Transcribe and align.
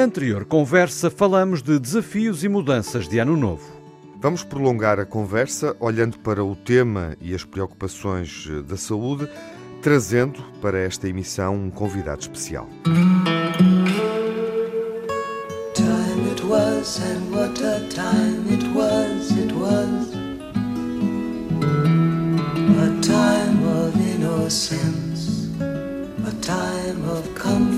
Na 0.00 0.06
anterior 0.06 0.46
conversa 0.46 1.10
falamos 1.10 1.60
de 1.62 1.78
desafios 1.78 2.42
e 2.42 2.48
mudanças 2.48 3.06
de 3.06 3.18
ano 3.18 3.36
novo. 3.36 3.70
Vamos 4.18 4.42
prolongar 4.42 4.98
a 4.98 5.04
conversa 5.04 5.76
olhando 5.78 6.18
para 6.20 6.42
o 6.42 6.56
tema 6.56 7.14
e 7.20 7.34
as 7.34 7.44
preocupações 7.44 8.48
eh, 8.48 8.62
da 8.62 8.78
saúde, 8.78 9.28
trazendo 9.82 10.42
para 10.62 10.78
esta 10.78 11.06
emissão 11.06 11.54
um 11.54 11.70
convidado 11.70 12.22
especial. 12.22 12.66
Time 15.74 16.30
it 16.32 16.46
was 16.46 16.98
and 17.00 17.30
what 17.30 17.62
a 17.62 17.80
time 17.90 18.50
it 18.50 18.64
was, 18.74 19.30
it 19.32 19.52
was 19.52 20.14
A 22.78 23.00
time 23.02 23.62
of 23.68 23.94
innocence, 24.00 25.50
a 26.26 26.32
time 26.40 27.04
of 27.06 27.28
confidences 27.34 27.69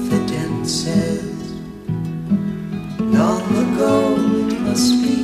Long 3.23 3.47
ago 3.67 4.17
it 4.51 4.59
must 4.67 4.95
be. 5.05 5.19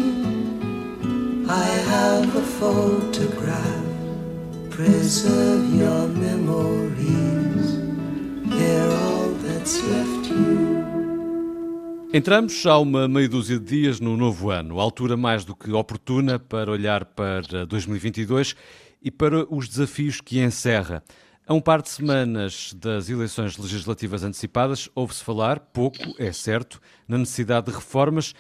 I 1.49 1.67
have 1.93 2.29
a 2.37 2.45
photograph. 2.61 3.87
Preserve 4.71 5.65
your 5.75 6.07
memories. 6.07 7.67
They're 8.55 8.93
all 9.03 9.31
that's 9.43 9.83
left 9.83 10.31
you. 10.31 10.79
Entramos 12.13 12.65
há 12.65 12.79
uma 12.79 13.09
meia 13.09 13.29
dúzia 13.29 13.59
de 13.59 13.65
dias 13.65 13.99
no 13.99 14.17
novo 14.17 14.51
ano, 14.51 14.79
altura 14.79 15.17
mais 15.17 15.45
do 15.45 15.57
que 15.57 15.73
oportuna 15.73 16.39
para 16.39 16.71
olhar 16.71 17.05
para 17.05 17.67
2022 17.67 18.55
e 19.03 19.11
para 19.11 19.45
os 19.53 19.69
desafios 19.69 20.21
que 20.21 20.39
encerra. 20.39 21.03
A 21.49 21.55
um 21.55 21.63
par 21.63 21.81
de 21.81 21.89
semanas 21.89 22.75
das 22.75 23.09
eleições 23.09 23.57
legislativas 23.57 24.23
antecipadas, 24.23 24.91
ouve-se 24.95 25.25
falar, 25.25 25.59
pouco, 25.59 25.97
é 26.19 26.31
certo, 26.31 26.79
na 27.09 27.17
necessidade 27.17 27.69
de 27.69 27.73
reformas 27.73 28.35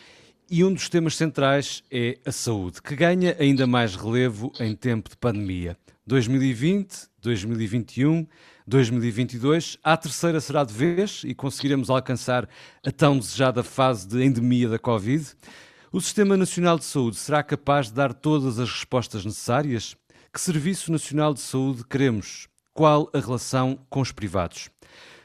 e 0.50 0.62
um 0.62 0.70
dos 0.70 0.91
temas 0.91 1.16
centrais 1.16 1.82
é 1.91 2.19
a 2.27 2.30
saúde, 2.30 2.82
que 2.82 2.94
ganha 2.94 3.34
ainda 3.41 3.66
mais 3.66 3.97
relevo 3.97 4.52
em 4.60 4.77
tempo 4.77 5.08
de 5.08 5.16
pandemia. 5.16 5.74
2020, 6.06 7.08
2021, 7.22 8.27
2022, 8.66 9.78
a 9.82 9.97
terceira 9.97 10.38
será 10.38 10.62
de 10.62 10.75
vez 10.75 11.22
e 11.25 11.34
conseguiremos 11.34 11.88
alcançar 11.88 12.47
a 12.84 12.92
tão 12.92 13.19
desejada 13.19 13.62
fase 13.62 14.06
de 14.06 14.22
endemia 14.22 14.69
da 14.69 14.78
Covid? 14.78 15.34
O 15.91 15.98
Sistema 15.98 16.36
Nacional 16.36 16.78
de 16.78 16.84
Saúde 16.84 17.16
será 17.16 17.42
capaz 17.42 17.86
de 17.86 17.94
dar 17.94 18.12
todas 18.12 18.58
as 18.58 18.69
respostas 18.69 19.25
necessárias? 19.25 19.97
Que 20.30 20.38
Serviço 20.38 20.92
Nacional 20.92 21.32
de 21.32 21.41
Saúde 21.41 21.86
queremos? 21.88 22.48
Qual 22.78 23.10
a 23.12 23.18
relação 23.18 23.76
com 23.90 24.00
os 24.00 24.12
privados. 24.12 24.70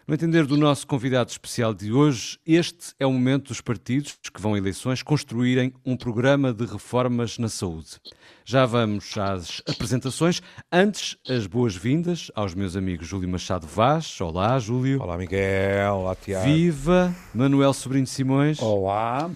No 0.07 0.15
entender 0.15 0.47
do 0.47 0.57
nosso 0.57 0.87
convidado 0.87 1.29
especial 1.29 1.71
de 1.71 1.93
hoje, 1.93 2.39
este 2.47 2.95
é 2.99 3.05
o 3.05 3.11
momento 3.13 3.49
dos 3.49 3.61
partidos 3.61 4.17
que 4.33 4.41
vão 4.41 4.55
a 4.55 4.57
eleições 4.57 5.03
construírem 5.03 5.71
um 5.85 5.95
programa 5.95 6.51
de 6.51 6.65
reformas 6.65 7.37
na 7.37 7.47
saúde. 7.47 8.01
Já 8.43 8.65
vamos 8.65 9.15
às 9.19 9.61
apresentações. 9.69 10.41
Antes, 10.71 11.15
as 11.29 11.45
boas-vindas 11.45 12.31
aos 12.33 12.55
meus 12.55 12.75
amigos 12.75 13.05
Júlio 13.05 13.29
Machado 13.29 13.67
Vaz. 13.67 14.19
Olá, 14.19 14.57
Júlio. 14.57 14.99
Olá, 14.99 15.15
Miguel. 15.15 15.93
Olá, 15.93 16.15
Tiago. 16.15 16.45
Viva! 16.45 17.13
Manuel 17.35 17.71
Sobrinho 17.75 18.07
Simões. 18.07 18.59
Olá. 18.59 19.29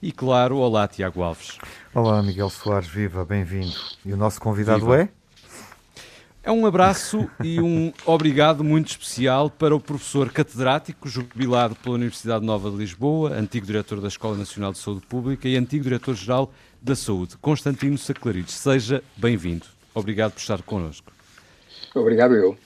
E 0.00 0.10
claro, 0.12 0.56
olá, 0.56 0.88
Tiago 0.88 1.22
Alves. 1.22 1.58
Olá, 1.92 2.22
Miguel 2.22 2.48
Soares. 2.48 2.88
Viva, 2.88 3.22
bem-vindo. 3.22 3.76
E 4.02 4.14
o 4.14 4.16
nosso 4.16 4.40
convidado 4.40 4.80
Viva. 4.86 5.02
é? 5.02 5.21
É 6.44 6.50
um 6.50 6.66
abraço 6.66 7.30
e 7.44 7.60
um 7.60 7.92
obrigado 8.04 8.64
muito 8.64 8.88
especial 8.88 9.48
para 9.48 9.76
o 9.76 9.78
professor 9.78 10.28
catedrático, 10.32 11.08
jubilado 11.08 11.76
pela 11.76 11.94
Universidade 11.94 12.44
Nova 12.44 12.68
de 12.68 12.76
Lisboa, 12.78 13.30
antigo 13.32 13.64
diretor 13.64 14.00
da 14.00 14.08
Escola 14.08 14.36
Nacional 14.36 14.72
de 14.72 14.78
Saúde 14.78 15.06
Pública 15.06 15.46
e 15.46 15.56
antigo 15.56 15.84
diretor-geral 15.84 16.52
da 16.82 16.96
Saúde, 16.96 17.36
Constantino 17.40 17.96
Saclarides. 17.96 18.54
Seja 18.54 19.04
bem-vindo. 19.16 19.66
Obrigado 19.94 20.32
por 20.32 20.40
estar 20.40 20.60
connosco. 20.62 21.12
Obrigado 21.94 22.34
eu. 22.34 22.58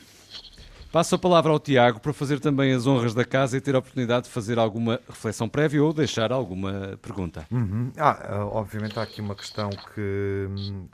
Passo 0.92 1.14
a 1.14 1.18
palavra 1.18 1.52
ao 1.52 1.58
Tiago 1.58 2.00
para 2.00 2.12
fazer 2.12 2.40
também 2.40 2.72
as 2.72 2.86
honras 2.86 3.12
da 3.12 3.24
casa 3.24 3.56
e 3.56 3.60
ter 3.60 3.74
a 3.74 3.78
oportunidade 3.78 4.26
de 4.26 4.30
fazer 4.32 4.58
alguma 4.58 5.00
reflexão 5.08 5.48
prévia 5.48 5.82
ou 5.82 5.92
deixar 5.92 6.32
alguma 6.32 6.98
pergunta. 7.02 7.46
Uhum. 7.50 7.92
Ah, 7.98 8.46
obviamente 8.52 8.98
há 8.98 9.02
aqui 9.02 9.20
uma 9.20 9.34
questão 9.34 9.70
que, 9.70 10.48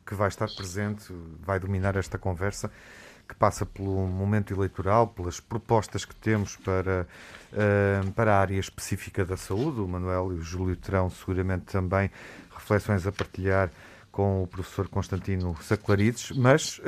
que 0.07 0.15
vai 0.15 0.29
estar 0.29 0.49
presente, 0.49 1.13
vai 1.41 1.61
dominar 1.61 1.95
esta 1.97 2.19
conversa, 2.19 2.71
que 3.29 3.35
passa 3.35 3.65
pelo 3.65 4.07
momento 4.07 4.53
eleitoral, 4.53 5.07
pelas 5.07 5.41
propostas 5.41 6.05
que 6.05 6.15
temos 6.15 6.57
para, 6.57 7.07
uh, 7.53 8.13
para 8.13 8.35
a 8.35 8.41
área 8.41 8.59
específica 8.59 9.25
da 9.25 9.37
saúde. 9.37 9.81
O 9.81 9.87
Manuel 9.87 10.33
e 10.33 10.35
o 10.37 10.43
Júlio 10.43 10.77
terão 10.77 11.09
seguramente 11.09 11.67
também 11.67 12.11
reflexões 12.55 13.07
a 13.07 13.13
partilhar 13.13 13.71
com 14.13 14.43
o 14.43 14.47
professor 14.47 14.87
Constantino 14.89 15.57
Saclarides, 15.63 16.33
mas 16.33 16.79
uh, 16.79 16.83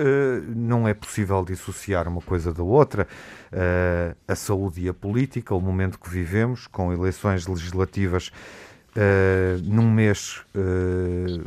não 0.55 0.87
é 0.87 0.93
possível 0.93 1.43
dissociar 1.43 2.07
uma 2.07 2.21
coisa 2.21 2.53
da 2.53 2.63
outra. 2.63 3.09
Uh, 3.51 4.15
a 4.29 4.37
saúde 4.37 4.83
e 4.83 4.89
a 4.91 4.95
política, 4.95 5.55
o 5.55 5.61
momento 5.61 5.99
que 5.99 6.11
vivemos, 6.11 6.67
com 6.67 6.93
eleições 6.93 7.47
legislativas 7.47 8.29
uh, 8.29 9.59
num 9.65 9.91
mês 9.91 10.43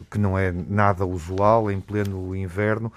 que 0.10 0.18
não 0.18 0.38
é 0.38 0.52
nada 0.52 1.06
usual, 1.06 1.70
em 1.70 1.80
pleno 1.80 2.36
inverno 2.36 2.92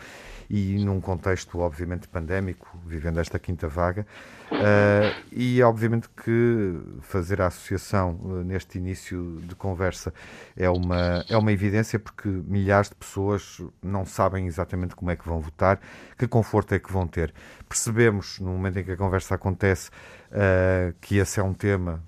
e 0.50 0.84
num 0.84 1.00
contexto, 1.00 1.61
obviamente, 1.61 2.09
pandémico, 2.09 2.77
vivendo 2.84 3.21
esta 3.21 3.38
quinta 3.38 3.69
vaga. 3.69 4.05
Uh, 4.50 5.15
e 5.31 5.62
obviamente 5.62 6.09
que 6.09 6.77
fazer 7.03 7.41
a 7.41 7.47
associação 7.47 8.19
uh, 8.21 8.43
neste 8.43 8.78
início 8.78 9.41
de 9.44 9.55
conversa 9.55 10.12
é 10.56 10.69
uma, 10.69 11.25
é 11.28 11.37
uma 11.37 11.53
evidência 11.53 12.00
porque 12.00 12.28
milhares 12.28 12.89
de 12.89 12.97
pessoas 12.97 13.62
não 13.81 14.05
sabem 14.05 14.49
exatamente 14.49 14.97
como 14.97 15.12
é 15.12 15.15
que 15.15 15.25
vão 15.25 15.39
votar, 15.39 15.78
que 16.19 16.27
conforto 16.27 16.75
é 16.75 16.81
que 16.81 16.93
vão 16.93 17.06
ter. 17.06 17.33
Percebemos, 17.69 18.41
no 18.41 18.50
momento 18.50 18.81
em 18.81 18.83
que 18.83 18.91
a 18.91 18.97
conversa 18.97 19.37
acontece, 19.37 19.89
uh, 20.33 20.93
que 21.00 21.19
esse 21.19 21.39
é 21.39 21.44
um 21.44 21.55
tema 21.55 22.03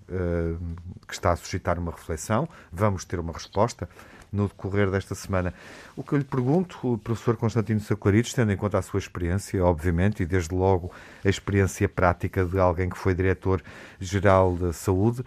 que 1.07 1.15
está 1.15 1.31
a 1.33 1.37
suscitar 1.37 1.79
uma 1.79 1.93
reflexão, 1.93 2.49
vamos 2.73 3.05
ter 3.05 3.19
uma 3.19 3.33
resposta 3.33 3.89
no 4.33 4.49
decorrer 4.49 4.91
desta 4.91 5.15
semana. 5.15 5.53
O 5.95 6.03
que 6.03 6.15
eu 6.15 6.19
lhe 6.19 6.25
pergunto, 6.25 6.99
professor 7.05 7.37
Constantino 7.37 7.81
Saclarides, 7.81 8.33
tendo 8.33 8.51
em 8.51 8.57
conta 8.57 8.79
a 8.79 8.83
sua 8.83 8.99
experiência, 8.99 9.63
obviamente, 9.65 10.23
e 10.23 10.27
desde 10.27 10.55
logo 10.55 10.91
a 11.25 11.29
experiência 11.29 11.89
prática 11.89 12.45
de 12.45 12.59
alguém 12.59 12.89
que 12.89 12.97
foi 12.97 13.15
diretor-geral 13.15 14.57
da 14.57 14.73
saúde, 14.73 15.23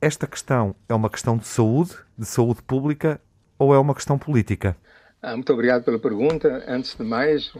esta 0.00 0.26
questão 0.26 0.74
é 0.88 0.94
uma 0.94 1.10
questão 1.10 1.36
de 1.36 1.46
saúde, 1.46 1.96
de 2.16 2.26
saúde 2.26 2.62
pública, 2.62 3.20
ou 3.58 3.74
é 3.74 3.78
uma 3.78 3.94
questão 3.94 4.16
política? 4.16 4.76
Ah, 5.20 5.34
muito 5.34 5.52
obrigado 5.52 5.82
pela 5.82 5.98
pergunta. 5.98 6.64
Antes 6.68 6.94
de 6.94 7.02
mais, 7.02 7.52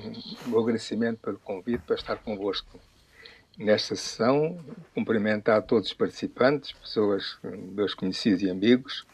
um 0.47 0.59
agradecimento 0.59 1.19
pelo 1.19 1.39
convite 1.41 1.83
para 1.85 1.97
estar 1.97 2.17
convosco 2.17 2.79
nesta 3.59 3.97
sessão. 3.97 4.57
Cumprimentar 4.95 5.63
todos 5.63 5.89
os 5.89 5.95
participantes, 5.95 6.71
pessoas, 6.71 7.37
meus 7.43 7.95
conhecidos 7.95 8.43
e 8.43 8.51
amigos, 8.51 9.05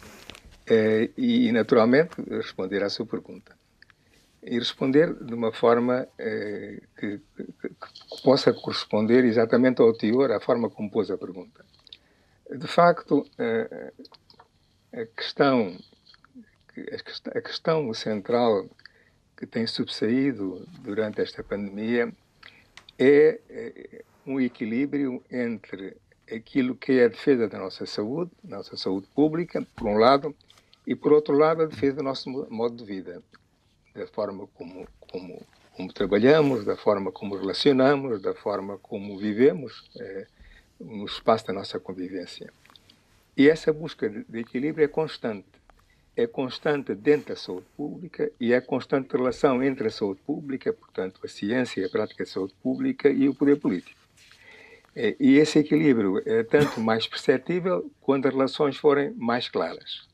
e, 1.16 1.50
naturalmente, 1.52 2.16
responder 2.28 2.82
à 2.82 2.88
sua 2.88 3.06
pergunta. 3.06 3.56
E 4.42 4.58
responder 4.58 5.14
de 5.14 5.32
uma 5.32 5.52
forma 5.52 6.06
é, 6.19 6.80
que, 6.98 7.19
que, 7.36 8.22
possa 8.22 8.52
corresponder 8.52 9.25
exatamente 9.25 9.80
ao 9.80 9.92
teor, 9.94 10.30
à 10.30 10.41
forma 10.41 10.69
como 10.69 10.91
pôs 10.91 11.10
a 11.10 11.16
pergunta. 11.16 11.64
De 12.50 12.66
facto, 12.66 13.26
é, 13.38 13.92
a 14.92 15.06
questão, 15.06 15.76
a 17.34 17.41
questão 17.41 17.94
central 17.94 18.69
que 19.36 19.46
tem 19.46 19.66
subsaído 19.66 20.66
durante 20.81 21.20
esta 21.20 21.42
pandemia 21.42 22.12
é 22.99 23.40
um 24.26 24.40
equilíbrio 24.40 25.22
entre 25.31 25.96
aquilo 26.32 26.75
que 26.75 26.93
é 26.93 27.05
a 27.05 27.08
defesa 27.08 27.49
da 27.49 27.58
nossa 27.58 27.84
saúde, 27.87 28.31
nossa 28.43 28.76
saúde 28.76 29.06
pública, 29.14 29.67
por 29.76 29.87
um 29.87 29.99
lado, 29.99 30.34
e, 30.86 30.94
por 30.94 31.12
outro 31.12 31.36
lado, 31.36 31.62
a 31.62 31.66
defesa 31.66 31.96
do 31.96 32.02
nosso 32.02 32.28
modo 32.50 32.76
de 32.76 32.84
vida, 32.84 33.22
da 33.94 34.06
forma 34.06 34.46
como, 34.54 34.86
como, 35.10 35.46
como 35.76 35.92
trabalhamos, 35.92 36.64
da 36.64 36.76
forma 36.76 37.10
como 37.10 37.36
relacionamos, 37.36 38.20
da 38.20 38.34
forma 38.34 38.78
como 38.78 39.19
vivemos 39.19 39.88
é, 39.98 40.26
no 40.81 41.06
espaço 41.06 41.46
da 41.46 41.52
nossa 41.52 41.81
convivência. 41.81 42.52
E 43.36 43.48
essa 43.48 43.72
busca 43.72 44.08
de 44.08 44.38
equilíbrio 44.38 44.84
é 44.84 44.88
constante. 44.88 45.46
É 46.16 46.26
constante 46.28 46.94
dentro 46.94 47.31
da 47.31 47.36
saúde 47.36 47.66
pública 47.76 48.31
e 48.38 48.52
é 48.52 48.60
constante 48.60 49.16
relação 49.16 49.60
entre 49.62 49.88
a 49.88 49.90
saúde 49.90 50.20
pública, 50.25 50.72
portanto, 50.72 51.20
a 51.25 51.28
ciência 51.28 51.81
e 51.81 51.84
a 51.84 51.88
prática 51.88 52.25
da 52.25 52.31
saúde 52.31 52.54
pública 52.62 53.08
e 53.08 53.28
o 53.28 53.34
poder 53.34 53.58
político. 53.58 53.98
É, 54.94 55.16
e 55.19 55.38
esse 55.38 55.58
equilíbrio 55.58 56.22
é 56.25 56.44
tanto 56.44 56.81
mais 56.81 57.04
perceptível 57.08 57.90
quando 58.00 58.26
as 58.26 58.32
relações 58.32 58.76
forem 58.76 59.12
mais 59.14 59.48
claras. 59.48 60.06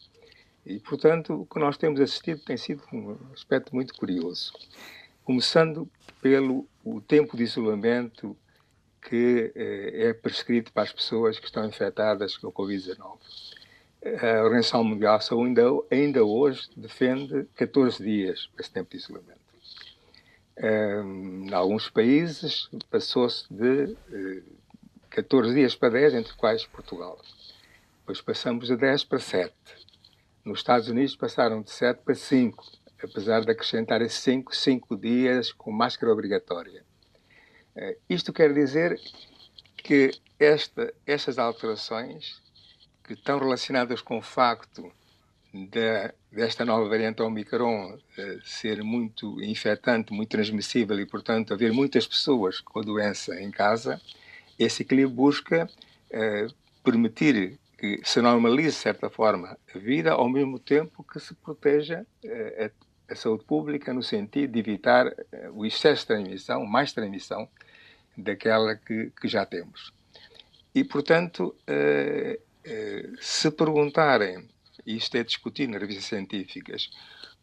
E, 0.65 0.79
portanto, 0.79 1.43
o 1.43 1.47
que 1.47 1.59
nós 1.59 1.77
temos 1.77 2.01
assistido 2.01 2.41
tem 2.43 2.57
sido 2.57 2.83
um 2.93 3.17
aspecto 3.33 3.75
muito 3.75 3.95
curioso. 3.95 4.53
Começando 5.25 5.89
pelo 6.21 6.67
o 6.85 7.01
tempo 7.01 7.37
de 7.37 7.45
isolamento 7.45 8.37
que 9.03 9.53
é 9.57 10.13
prescrito 10.13 10.73
para 10.73 10.83
as 10.83 10.93
pessoas 10.93 11.39
que 11.39 11.47
estão 11.47 11.67
infectadas 11.67 12.37
com 12.37 12.49
o 12.49 12.53
Covid-19. 12.53 13.19
A 14.03 14.43
Organização 14.43 14.85
Mundial 14.85 15.19
de 15.19 15.25
Saúde 15.25 15.49
ainda, 15.49 15.63
ainda 15.91 16.25
hoje 16.25 16.69
defende 16.77 17.47
14 17.55 18.03
dias 18.03 18.47
para 18.47 18.63
esse 18.63 18.73
tempo 18.73 18.91
de 18.91 18.97
isolamento. 18.97 19.41
Um, 20.63 21.47
em 21.47 21.55
alguns 21.55 21.89
países 21.89 22.69
passou-se 22.91 23.47
de 23.51 23.97
uh, 24.13 24.43
14 25.09 25.55
dias 25.55 25.75
para 25.75 25.91
10, 25.91 26.15
entre 26.15 26.35
quais 26.35 26.67
Portugal. 26.67 27.19
Depois 28.01 28.21
passamos 28.21 28.67
de 28.67 28.77
10 28.77 29.05
para 29.05 29.19
7. 29.19 29.55
Nos 30.45 30.61
Estados 30.61 30.89
Unidos 30.89 31.15
passaram 31.15 31.61
de 31.61 31.71
7 31.71 32.01
para 32.03 32.15
5, 32.15 32.65
apesar 33.03 33.45
de 33.45 33.51
acrescentar 33.51 34.09
5, 34.09 34.57
5 34.57 34.97
dias 34.97 35.53
com 35.53 35.71
máscara 35.71 36.11
obrigatória. 36.11 36.83
Uh, 37.77 37.95
isto 38.09 38.33
quer 38.33 38.53
dizer 38.55 38.99
que 39.77 40.11
esta, 40.39 40.95
estas 41.07 41.39
alterações, 41.39 42.41
que 43.05 43.13
estão 43.13 43.39
relacionadas 43.39 44.01
com 44.01 44.17
o 44.17 44.23
facto 44.23 44.91
de, 45.53 46.11
desta 46.33 46.65
nova 46.65 46.89
variante 46.89 47.21
Omicron 47.21 47.95
uh, 47.95 48.01
ser 48.43 48.83
muito 48.83 49.43
infectante, 49.43 50.11
muito 50.11 50.31
transmissível 50.31 50.99
e, 50.99 51.05
portanto, 51.05 51.53
haver 51.53 51.71
muitas 51.71 52.07
pessoas 52.07 52.61
com 52.61 52.79
a 52.79 52.83
doença 52.83 53.39
em 53.39 53.51
casa, 53.51 54.01
esse 54.59 54.83
equilíbrio 54.83 55.15
busca 55.15 55.69
uh, 56.11 56.55
permitir 56.83 57.59
que 57.81 58.01
se 58.05 58.21
normalize, 58.21 58.77
de 58.77 58.83
certa 58.83 59.09
forma, 59.09 59.57
a 59.75 59.79
vida, 59.79 60.13
ao 60.13 60.29
mesmo 60.29 60.59
tempo 60.59 61.03
que 61.03 61.19
se 61.19 61.35
proteja 61.35 62.05
uh, 62.25 62.71
a, 63.09 63.13
a, 63.13 63.17
saúde 63.17 63.45
pública, 63.45 63.95
no 63.95 64.03
sentido 64.03 64.53
de 64.53 64.59
evitar 64.59 65.07
o 65.55 65.65
excesso 65.65 66.03
de 66.03 66.09
transmissão, 66.09 66.67
mais 66.67 66.93
transmissão, 66.93 67.49
daquela 68.17 68.77
que, 68.77 69.11
que 69.19 69.27
já 69.27 69.47
temos. 69.47 69.95
E, 70.75 70.85
portanto, 70.85 71.57
se 73.19 73.51
perguntarem 73.51 74.47
isto 74.87 75.17
é 75.17 75.25
discutido 75.25 75.73
nas 75.73 75.81
revistas 75.81 76.07
científicas, 76.07 76.91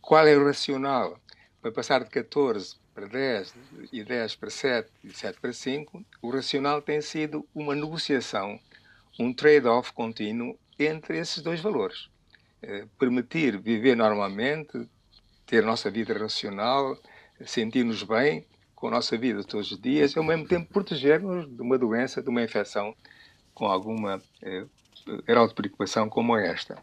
qual 0.02 0.28
é 0.28 0.36
o 0.36 0.46
racional 0.46 1.20
para 1.62 1.72
passar 1.72 2.04
de 2.04 2.10
14 2.10 2.76
para 2.94 3.08
10 3.08 3.54
e 3.92 4.04
10 4.04 4.36
para 4.36 4.50
7 4.50 4.90
e 5.04 5.12
7 5.12 5.40
para 5.40 5.54
5, 5.54 6.04
o 6.22 6.30
racional 6.32 6.82
tem 6.82 7.02
sido 7.02 7.48
uma 7.54 7.76
negociação, 7.76 8.60
um 9.20 9.34
trade-off 9.34 9.94
contínuo 9.94 10.58
entre 10.78 11.18
esses 11.18 11.42
dois 11.42 11.60
valores. 11.60 12.10
Eh, 12.62 12.86
permitir 13.00 13.58
viver 13.60 13.96
normalmente, 13.96 14.88
ter 15.46 15.64
nossa 15.64 15.90
vida 15.90 16.14
racional, 16.18 16.98
sentir-nos 17.46 18.04
bem 18.04 18.46
com 18.76 18.88
a 18.88 18.92
nossa 18.92 19.18
vida 19.18 19.44
todos 19.44 19.72
os 19.72 19.82
dias 19.82 20.14
e 20.14 20.20
ao 20.20 20.24
mesmo 20.24 20.48
tempo 20.48 20.72
proteger-nos 20.72 21.48
de 21.50 21.62
uma 21.62 21.78
doença, 21.78 22.22
de 22.22 22.30
uma 22.30 22.44
infecção 22.44 22.96
com 23.54 23.66
alguma 23.66 24.22
eh, 24.42 24.66
grau 25.26 25.48
de 25.48 25.54
preocupação 25.54 26.10
como 26.10 26.38
esta. 26.38 26.78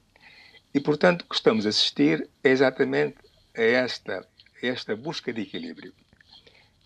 E, 0.73 0.81
portanto, 0.81 1.23
o 1.23 1.29
que 1.29 1.37
estamos 1.37 1.67
a 1.67 1.69
assistir 1.69 2.29
é 2.43 2.51
exatamente 2.51 3.17
a 3.57 3.63
esta, 3.63 4.27
a 4.61 4.67
esta 4.67 4.97
busca 4.97 5.33
de 5.33 5.43
equilíbrio, 5.43 5.93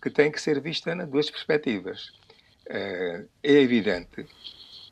que 0.01 0.11
tem 0.11 0.31
que 0.31 0.39
ser 0.39 0.61
vista 0.61 0.93
nas 0.93 1.09
duas 1.09 1.29
perspectivas. 1.31 2.11
Eh, 2.67 3.25
é 3.41 3.53
evidente 3.53 4.27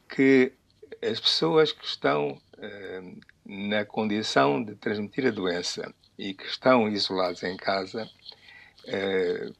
que 0.07 0.53
as 1.01 1.19
pessoas 1.19 1.71
que 1.71 1.85
estão 1.85 2.39
eh, 2.57 3.01
na 3.45 3.85
condição 3.85 4.63
de 4.63 4.75
transmitir 4.75 5.27
a 5.27 5.31
doença 5.31 5.93
e 6.17 6.33
que 6.33 6.45
estão 6.45 6.87
isoladas 6.87 7.43
em 7.43 7.55
casa 7.55 8.09
eh, 8.85 9.51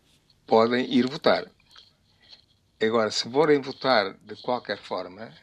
podem 0.46 0.92
ir 0.92 1.08
votar. 1.08 1.46
Agora, 2.82 3.12
se 3.12 3.30
forem 3.30 3.60
votar 3.60 4.14
de 4.22 4.36
qualquer 4.42 4.78
forma, 4.78 5.34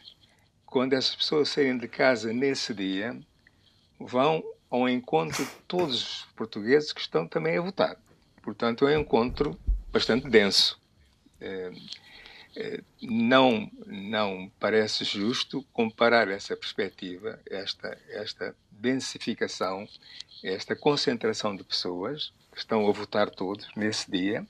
quando 0.67 0.95
essas 0.95 1.15
pessoas 1.15 1.49
saírem 1.49 1.79
de 1.79 1.89
casa 1.89 2.33
nesse 2.33 2.75
dia, 2.75 3.17
vão 3.99 4.43
ao 4.71 4.89
encontro 4.89 5.45
de 5.45 5.50
todos 5.69 6.03
os 6.03 6.25
portugueses 6.37 6.93
que 6.93 7.00
estão 7.00 7.27
também 7.27 7.57
a 7.57 7.61
votar. 7.61 7.97
Portanto, 8.43 8.87
é 8.87 8.97
um 8.97 9.00
encontro 9.00 9.59
bastante 9.93 10.29
denso. 10.29 10.81
É, 11.41 11.71
não, 13.03 13.71
não 14.14 14.49
parece 14.61 15.02
justo 15.02 15.66
comparar 15.72 16.28
essa 16.28 16.56
perspectiva, 16.56 17.40
esta, 17.50 17.99
esta 18.11 18.55
densificação, 18.70 19.88
esta 20.40 20.76
concentração 20.76 21.56
de 21.56 21.64
pessoas 21.64 22.32
que 22.52 22.58
estão 22.58 22.88
a 22.88 22.93
votar 22.93 23.28
todos 23.28 23.69
nesse 23.75 24.08
dia, 24.08 24.46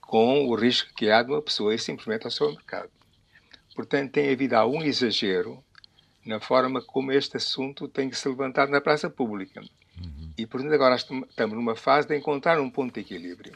com 0.00 0.46
o 0.46 0.54
risco 0.54 0.94
que 0.94 1.10
há 1.10 1.22
de 1.22 1.30
uma 1.30 1.42
pessoa 1.42 1.74
ir 1.74 1.78
simplesmente 1.78 2.24
ao 2.24 2.30
seu 2.30 2.50
mercado. 2.50 2.90
Portanto, 3.74 4.12
tem 4.12 4.32
havido 4.32 4.56
algum 4.56 4.82
exagero 4.82 5.62
na 6.24 6.40
forma 6.40 6.80
como 6.80 7.12
este 7.12 7.36
assunto 7.36 7.86
tem 7.86 8.08
que 8.08 8.16
ser 8.16 8.30
levantado 8.30 8.70
na 8.70 8.80
praça 8.80 9.10
pública. 9.10 9.60
Uhum. 10.02 10.32
E, 10.38 10.46
portanto, 10.46 10.72
agora 10.72 10.96
estamos 10.96 11.54
numa 11.54 11.76
fase 11.76 12.08
de 12.08 12.16
encontrar 12.16 12.58
um 12.58 12.70
ponto 12.70 12.94
de 12.94 13.00
equilíbrio. 13.00 13.52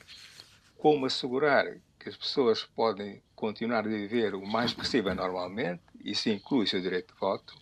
Como 0.77 1.07
assegurar 1.07 1.65
que 1.99 2.11
as 2.11 2.17
pessoas 2.17 2.65
podem 2.65 3.23
continuar 3.39 3.81
a 3.87 3.89
viver 3.89 4.35
o 4.35 4.45
mais 4.45 4.75
possível 4.75 5.15
normalmente, 5.15 5.81
isso 6.05 6.29
inclui 6.29 6.65
o 6.65 6.67
seu 6.67 6.81
direito 6.81 7.15
de 7.15 7.21
voto, 7.21 7.55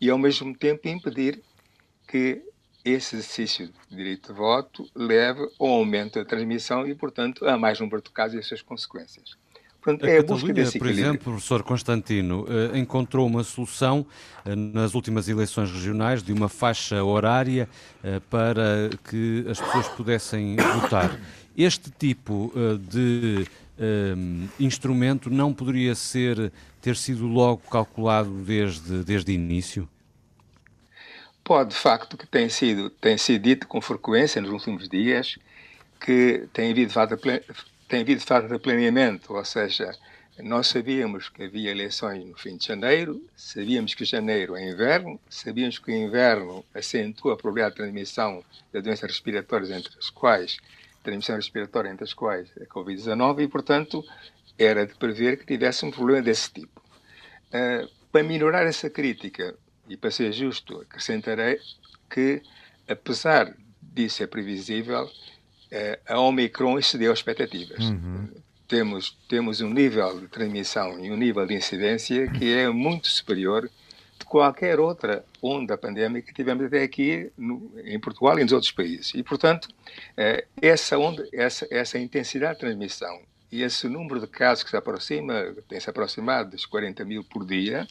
e, 0.00 0.10
ao 0.10 0.18
mesmo 0.18 0.52
tempo, 0.54 0.88
impedir 0.88 1.40
que 2.08 2.42
esse 2.84 3.14
exercício 3.14 3.68
de 3.68 3.96
direito 3.96 4.32
de 4.32 4.38
voto 4.38 4.84
leve 4.94 5.48
ao 5.60 5.68
aumento 5.68 6.18
da 6.18 6.24
transmissão 6.24 6.86
e, 6.86 6.94
portanto, 6.94 7.46
a 7.46 7.56
mais 7.56 7.78
número 7.78 8.02
de 8.02 8.10
casos 8.10 8.34
e 8.34 8.38
as 8.40 8.46
suas 8.46 8.62
consequências. 8.62 9.36
Portanto, 9.80 10.04
é 10.04 10.18
a, 10.18 10.20
a 10.20 10.24
busca 10.24 10.52
desse 10.52 10.78
por 10.78 10.88
exemplo, 10.88 11.18
professor 11.18 11.62
Constantino, 11.62 12.46
eh, 12.48 12.78
encontrou 12.78 13.26
uma 13.26 13.42
solução 13.42 14.06
eh, 14.44 14.54
nas 14.54 14.94
últimas 14.94 15.28
eleições 15.28 15.72
regionais 15.72 16.22
de 16.22 16.32
uma 16.32 16.48
faixa 16.48 17.02
horária 17.02 17.68
eh, 18.02 18.20
para 18.30 18.90
que 19.08 19.44
as 19.48 19.60
pessoas 19.60 19.88
pudessem 19.88 20.56
votar. 20.80 21.18
Este 21.56 21.90
tipo 21.90 22.50
de 22.88 23.44
instrumento 24.58 25.30
não 25.30 25.52
poderia 25.52 25.94
ser 25.94 26.52
ter 26.80 26.96
sido 26.96 27.26
logo 27.26 27.62
calculado 27.70 28.30
desde 28.42 29.04
desde 29.04 29.32
início? 29.32 29.88
Pode, 31.44 31.70
de 31.70 31.76
facto, 31.76 32.16
que 32.16 32.26
tem 32.26 32.48
sido 32.48 32.90
tem 32.90 33.18
sido 33.18 33.42
dito 33.42 33.66
com 33.66 33.80
frequência 33.80 34.40
nos 34.40 34.50
últimos 34.50 34.88
dias 34.88 35.38
que 36.00 36.48
tem 36.52 36.70
havido 36.70 36.92
tem 37.88 38.00
havido 38.00 38.20
fase 38.22 38.48
de 38.48 38.58
planeamento, 38.58 39.34
ou 39.34 39.44
seja, 39.44 39.94
nós 40.38 40.68
sabíamos 40.68 41.28
que 41.28 41.42
havia 41.42 41.70
eleições 41.70 42.24
no 42.24 42.36
fim 42.36 42.56
de 42.56 42.66
janeiro, 42.66 43.22
sabíamos 43.36 43.94
que 43.94 44.04
janeiro 44.04 44.56
é 44.56 44.66
inverno, 44.70 45.20
sabíamos 45.28 45.78
que 45.78 45.92
o 45.92 45.94
inverno 45.94 46.64
acentua 46.74 47.34
a 47.34 47.36
probabilidade 47.36 47.74
de 47.74 47.82
transmissão 47.82 48.42
de 48.72 48.80
doenças 48.80 49.10
respiratórias, 49.10 49.70
entre 49.70 49.92
as 49.98 50.08
quais, 50.08 50.56
transmissão 51.02 51.36
respiratória, 51.36 51.90
entre 51.90 52.04
as 52.04 52.12
quais 52.12 52.50
a 52.56 52.64
Covid-19, 52.66 53.42
e, 53.42 53.48
portanto, 53.48 54.04
era 54.58 54.86
de 54.86 54.94
prever 54.94 55.38
que 55.38 55.46
tivesse 55.46 55.84
um 55.84 55.90
problema 55.90 56.22
desse 56.22 56.52
tipo. 56.52 56.80
Uh, 57.48 57.88
para 58.10 58.22
minorar 58.22 58.66
essa 58.66 58.90
crítica, 58.90 59.54
e 59.88 59.96
para 59.96 60.10
ser 60.10 60.32
justo, 60.32 60.80
acrescentarei 60.80 61.58
que, 62.08 62.42
apesar 62.88 63.54
disso 63.80 64.16
ser 64.16 64.28
previsível, 64.28 65.10
é, 65.70 65.98
a 66.06 66.20
Omicron 66.20 66.78
excedeu 66.78 67.12
as 67.12 67.18
expectativas. 67.18 67.78
Uhum. 67.78 68.28
Temos, 68.68 69.16
temos 69.28 69.60
um 69.60 69.70
nível 69.70 70.20
de 70.20 70.28
transmissão 70.28 70.98
e 71.02 71.10
um 71.10 71.16
nível 71.16 71.46
de 71.46 71.54
incidência 71.54 72.30
que 72.30 72.54
é 72.54 72.68
muito 72.68 73.08
superior 73.08 73.68
qualquer 74.32 74.80
outra 74.80 75.22
onda 75.42 75.76
pandémica 75.76 76.28
que 76.28 76.32
tivemos 76.32 76.64
até 76.64 76.82
aqui 76.82 77.30
no, 77.36 77.70
em 77.84 78.00
Portugal 78.00 78.38
e 78.38 78.42
nos 78.42 78.52
outros 78.52 78.72
países. 78.72 79.12
E, 79.14 79.22
portanto, 79.22 79.68
é, 80.16 80.46
essa, 80.62 80.96
onda, 80.96 81.28
essa, 81.34 81.68
essa 81.70 81.98
intensidade 81.98 82.54
de 82.54 82.60
transmissão 82.60 83.20
e 83.50 83.60
esse 83.60 83.86
número 83.90 84.18
de 84.18 84.26
casos 84.26 84.64
que 84.64 84.70
se 84.70 84.76
aproxima, 84.78 85.54
tem 85.68 85.78
se 85.78 85.90
aproximado 85.90 86.52
dos 86.52 86.64
40 86.64 87.04
mil 87.04 87.22
por 87.22 87.44
dia, 87.44 87.86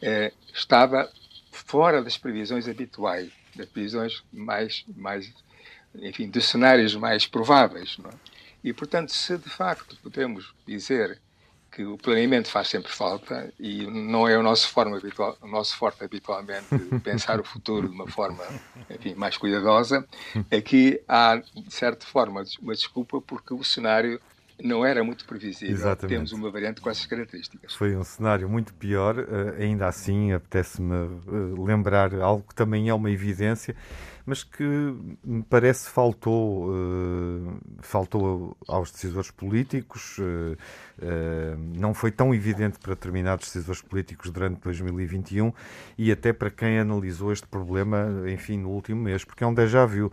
é, 0.00 0.32
estava 0.54 1.10
fora 1.50 2.00
das 2.00 2.16
previsões 2.16 2.68
habituais, 2.68 3.32
das 3.56 3.66
previsões 3.66 4.22
mais, 4.32 4.84
mais 4.96 5.34
enfim, 5.96 6.30
dos 6.30 6.44
cenários 6.44 6.94
mais 6.94 7.26
prováveis. 7.26 7.96
É? 8.04 8.14
E, 8.62 8.72
portanto, 8.72 9.10
se 9.10 9.36
de 9.36 9.50
facto 9.50 9.96
podemos 10.00 10.54
dizer 10.64 11.20
que 11.72 11.84
o 11.84 11.96
planeamento 11.96 12.48
faz 12.48 12.68
sempre 12.68 12.92
falta 12.92 13.52
e 13.58 13.86
não 13.86 14.28
é 14.28 14.36
o 14.36 14.42
nosso, 14.42 14.68
forma 14.68 14.98
habitual, 14.98 15.36
o 15.40 15.48
nosso 15.48 15.76
forte 15.76 16.04
habitualmente 16.04 16.66
pensar 17.02 17.40
o 17.40 17.44
futuro 17.44 17.88
de 17.88 17.94
uma 17.94 18.06
forma 18.06 18.44
enfim, 18.90 19.14
mais 19.14 19.38
cuidadosa, 19.38 20.06
aqui 20.54 21.00
há, 21.08 21.36
de 21.36 21.74
certa 21.74 22.04
forma, 22.06 22.44
uma 22.60 22.74
desculpa 22.74 23.20
porque 23.22 23.54
o 23.54 23.64
cenário 23.64 24.20
não 24.62 24.84
era 24.84 25.02
muito 25.02 25.24
previsível. 25.24 25.74
Exatamente. 25.74 26.14
Temos 26.14 26.32
uma 26.32 26.50
variante 26.50 26.80
com 26.80 26.90
essas 26.90 27.06
características. 27.06 27.74
Foi 27.74 27.96
um 27.96 28.04
cenário 28.04 28.48
muito 28.48 28.72
pior, 28.74 29.18
uh, 29.18 29.54
ainda 29.58 29.88
assim 29.88 30.32
apetece-me 30.32 30.94
uh, 30.94 31.64
lembrar 31.64 32.14
algo 32.14 32.44
que 32.48 32.54
também 32.54 32.88
é 32.88 32.94
uma 32.94 33.10
evidência, 33.10 33.74
mas 34.24 34.44
que 34.44 34.62
me 35.24 35.42
parece 35.42 35.88
faltou, 35.88 36.70
uh, 36.70 37.60
faltou 37.80 38.56
aos 38.68 38.90
decisores 38.90 39.30
políticos, 39.30 40.18
uh, 40.18 40.22
uh, 40.22 41.78
não 41.78 41.92
foi 41.92 42.10
tão 42.10 42.34
evidente 42.34 42.78
para 42.78 42.94
determinados 42.94 43.46
decisores 43.46 43.82
políticos 43.82 44.30
durante 44.30 44.60
2021 44.60 45.52
e 45.98 46.12
até 46.12 46.32
para 46.32 46.50
quem 46.50 46.78
analisou 46.78 47.32
este 47.32 47.46
problema, 47.46 48.08
enfim, 48.28 48.58
no 48.58 48.70
último 48.70 49.02
mês, 49.02 49.24
porque 49.24 49.44
é 49.44 49.46
um 49.46 49.54
déjà 49.54 49.84
vu. 49.84 50.12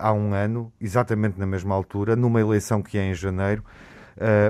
há 0.00 0.12
um 0.12 0.34
ano, 0.34 0.72
exatamente 0.80 1.38
na 1.38 1.46
mesma 1.46 1.74
altura, 1.74 2.16
numa 2.16 2.40
eleição 2.40 2.82
que 2.82 2.98
é 2.98 3.10
em 3.10 3.14
janeiro, 3.14 3.64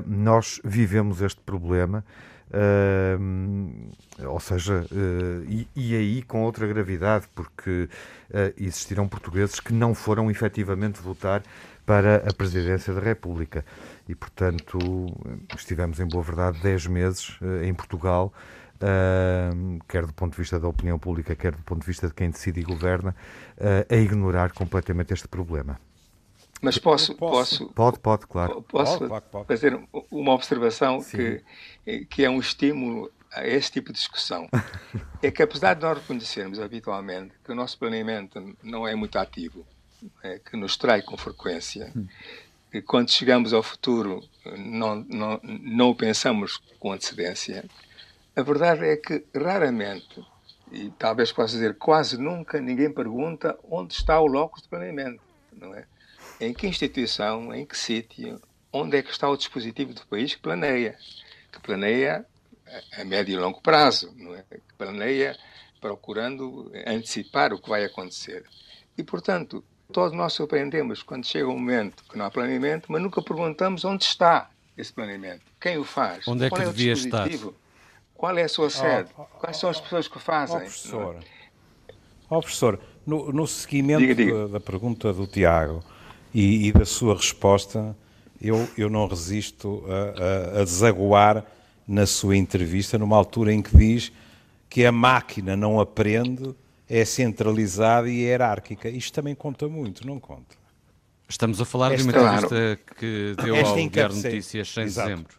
nós 0.07 0.61
vivemos 0.65 1.21
este 1.21 1.41
problema. 1.41 2.05
Uh, 2.49 3.93
ou 4.27 4.41
seja, 4.41 4.87
uh, 4.91 5.45
e, 5.47 5.69
e, 5.77 5.95
aí 5.95 6.23
com 6.23 6.43
outra 6.43 6.67
gravidade, 6.67 7.27
porque 7.35 7.89
uh, 8.31 8.55
existiram 8.57 9.07
portugueses 9.07 9.61
que 9.61 9.73
não 9.73 9.95
foram 9.95 10.31
efetivamente 10.31 11.01
votar 11.01 11.43
para 11.85 12.17
a 12.17 12.33
presidência 12.33 12.93
da 12.95 13.01
República. 13.01 13.65
E, 14.09 14.15
portanto, 14.15 14.79
estivemos, 15.57 16.01
em 16.01 16.07
boa 16.07 16.23
verdade, 16.23 16.61
10 16.63 16.87
meses 16.87 17.39
uh, 17.41 17.63
em 17.63 17.75
Portugal, 17.75 18.33
quer 19.89 20.07
do 20.07 20.13
ponto 20.13 20.35
de 20.35 20.39
vista 20.39 20.61
da 20.61 20.69
opinião 20.69 21.01
pública, 21.01 21.35
quer 21.35 21.51
do 21.51 21.63
ponto 21.63 21.81
de 21.81 21.87
vista 21.87 22.07
de 22.07 22.15
quem 22.15 22.31
decide 22.31 22.61
e 22.61 22.63
governa, 22.63 23.13
a 23.91 23.97
ignorar 23.97 24.53
completamente 24.53 25.13
este 25.13 25.27
problema. 25.27 25.81
Mas 26.61 26.79
posso, 26.79 27.15
posso, 27.15 27.69
pode, 27.69 27.99
pode, 28.01 28.27
claro. 28.27 28.63
Posso 28.63 29.07
pode, 29.07 29.27
pode. 29.27 29.47
fazer 29.47 29.81
uma 30.11 30.33
observação 30.33 31.01
que, 31.03 31.43
que 32.11 32.25
é 32.25 32.31
um 32.31 32.41
estímulo 32.41 33.11
a 33.33 33.47
este 33.47 33.73
tipo 33.73 33.93
de 33.93 33.99
discussão. 33.99 34.49
é 35.23 35.31
que 35.31 35.43
apesar 35.43 35.75
de 35.75 35.83
nós 35.83 35.99
reconhecermos 35.99 36.59
habitualmente 36.59 37.35
que 37.45 37.53
o 37.53 37.55
nosso 37.55 37.79
planeamento 37.79 38.57
não 38.63 38.87
é 38.87 38.95
muito 38.95 39.19
ativo, 39.19 39.67
é, 40.23 40.39
que 40.39 40.57
nos 40.57 40.77
trai 40.77 41.03
com 41.03 41.17
frequência, 41.17 41.93
que 42.71 42.83
quando 42.83 43.11
chegamos 43.11 43.53
ao 43.53 43.63
futuro 43.63 44.23
não, 44.57 44.97
não, 45.09 45.41
não 45.43 45.91
o 45.91 45.95
pensamos 45.95 46.61
com 46.79 46.93
antecedência, 46.93 47.65
a 48.37 48.43
verdade 48.43 48.85
é 48.85 48.97
que 48.97 49.25
raramente, 49.35 50.25
e 50.71 50.91
talvez 50.91 51.33
possa 51.33 51.55
dizer 51.55 51.77
quase 51.77 52.17
nunca, 52.17 52.61
ninguém 52.61 52.93
pergunta 52.93 53.59
onde 53.69 53.95
está 53.95 54.21
o 54.21 54.27
locus 54.27 54.63
de 54.63 54.69
planeamento, 54.69 55.21
não 55.53 55.75
é? 55.75 55.87
Em 56.41 56.53
que 56.53 56.67
instituição, 56.67 57.53
em 57.55 57.65
que 57.65 57.77
sítio, 57.77 58.41
onde 58.73 58.97
é 58.97 59.03
que 59.03 59.11
está 59.11 59.29
o 59.29 59.37
dispositivo 59.37 59.93
do 59.93 60.07
país 60.07 60.35
que 60.35 60.41
planeia, 60.41 60.97
que 61.53 61.61
planeia 61.61 62.25
a 62.97 63.05
médio 63.05 63.33
e 63.33 63.37
longo 63.37 63.61
prazo, 63.61 64.13
não 64.17 64.35
é? 64.35 64.45
que 64.51 64.75
planeia 64.77 65.37
procurando 65.81 66.71
antecipar 66.87 67.53
o 67.53 67.61
que 67.61 67.69
vai 67.69 67.85
acontecer. 67.85 68.45
E, 68.97 69.03
portanto, 69.03 69.65
todos 69.93 70.17
nós 70.17 70.33
surpreendemos 70.33 71.03
quando 71.03 71.27
chega 71.27 71.49
um 71.49 71.59
momento 71.59 72.05
que 72.05 72.19
não 72.19 72.27
há 72.27 72.31
planeamento, 72.31 72.91
mas 72.91 73.01
nunca 73.01 73.23
perguntamos 73.23 73.85
onde 73.85 74.05
está 74.05 74.51
esse 74.77 74.93
planeamento, 74.93 75.43
quem 75.61 75.77
o 75.79 75.85
faz, 75.85 76.27
onde 76.29 76.45
é 76.45 76.49
que 76.49 76.55
qual 76.55 76.63
é 76.63 76.69
o 76.69 76.73
devia 76.73 76.95
dispositivo, 76.95 77.49
estar? 77.49 77.61
qual 78.15 78.39
é 78.39 78.43
a 78.43 78.49
sua 78.49 78.71
sede, 78.71 79.11
oh, 79.17 79.23
oh, 79.23 79.25
quais 79.39 79.57
são 79.57 79.71
as 79.71 79.81
pessoas 79.81 80.07
que 80.07 80.17
o 80.17 80.21
fazem. 80.21 80.57
Oh, 80.57 80.61
professor, 80.61 81.17
é? 81.17 81.21
oh, 82.31 82.41
professor 82.41 82.81
no, 83.05 83.33
no 83.33 83.47
seguimento 83.47 84.01
diga, 84.01 84.15
diga. 84.15 84.47
Da, 84.47 84.47
da 84.55 84.61
pergunta 84.61 85.13
do 85.13 85.27
Tiago, 85.27 85.83
e, 86.35 86.69
e 86.69 86.73
da 86.73 86.85
sua 86.85 87.15
resposta, 87.15 87.97
eu, 88.41 88.69
eu 88.77 88.89
não 88.89 89.07
resisto 89.07 89.85
a, 89.87 90.59
a, 90.59 90.61
a 90.61 90.65
desaguar 90.65 91.45
na 91.87 92.07
sua 92.07 92.37
entrevista, 92.37 92.99
numa 92.99 93.17
altura 93.17 93.53
em 93.53 93.63
que 93.63 93.77
diz 93.77 94.13
que 94.69 94.85
a 94.85 94.93
máquina 94.93 95.57
não 95.57 95.81
aprende, 95.81 96.55
é 96.89 97.05
centralizada 97.05 98.09
e 98.09 98.25
é 98.25 98.29
hierárquica. 98.29 98.89
Isto 98.89 99.15
também 99.15 99.35
conta 99.35 99.69
muito, 99.69 100.07
não 100.07 100.21
conta? 100.21 100.57
Estamos 101.29 101.61
a 101.61 101.65
falar 101.65 101.93
Esta, 101.93 102.11
de 102.11 102.19
uma 102.19 102.27
entrevista 102.27 102.79
que 102.97 103.35
deu 103.43 103.55
Esta 103.55 103.69
ao 103.71 103.89
Diário 103.89 104.17
Notícias 104.17 104.77
em 104.77 104.81
Exato. 104.83 105.09
dezembro. 105.09 105.37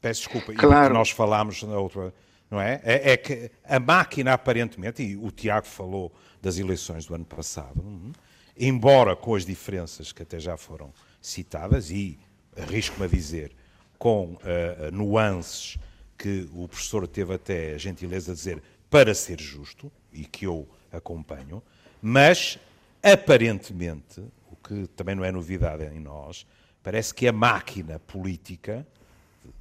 Peço 0.00 0.20
desculpa, 0.22 0.52
claro. 0.52 0.94
e 0.94 0.98
nós 0.98 1.10
falámos 1.10 1.62
na 1.62 1.78
outra, 1.78 2.12
não 2.50 2.60
é? 2.60 2.80
é? 2.84 3.12
é? 3.12 3.16
que 3.16 3.50
a 3.64 3.80
máquina 3.80 4.32
aparentemente, 4.32 5.02
e 5.02 5.16
o 5.16 5.30
Tiago 5.30 5.66
falou 5.66 6.12
das 6.40 6.58
eleições 6.58 7.06
do 7.06 7.14
ano 7.14 7.24
passado, 7.24 7.80
uhum, 7.80 8.12
embora 8.56 9.14
com 9.14 9.34
as 9.34 9.44
diferenças 9.44 10.12
que 10.12 10.22
até 10.22 10.38
já 10.38 10.56
foram 10.56 10.92
citadas, 11.20 11.90
e 11.90 12.18
arrisco-me 12.56 13.06
a 13.06 13.08
dizer, 13.08 13.52
com 13.98 14.34
uh, 14.34 14.90
nuances 14.92 15.78
que 16.16 16.48
o 16.52 16.66
professor 16.66 17.06
teve 17.06 17.34
até 17.34 17.74
a 17.74 17.78
gentileza 17.78 18.32
de 18.32 18.38
dizer 18.38 18.62
para 18.88 19.14
ser 19.14 19.40
justo, 19.40 19.90
e 20.12 20.24
que 20.24 20.46
eu 20.46 20.66
acompanho, 20.90 21.62
mas 22.00 22.58
aparentemente, 23.02 24.22
o 24.50 24.56
que 24.56 24.86
também 24.88 25.14
não 25.14 25.24
é 25.24 25.30
novidade 25.30 25.84
em 25.84 26.00
nós, 26.00 26.46
parece 26.82 27.12
que 27.12 27.28
a 27.28 27.32
máquina 27.32 27.98
política 27.98 28.86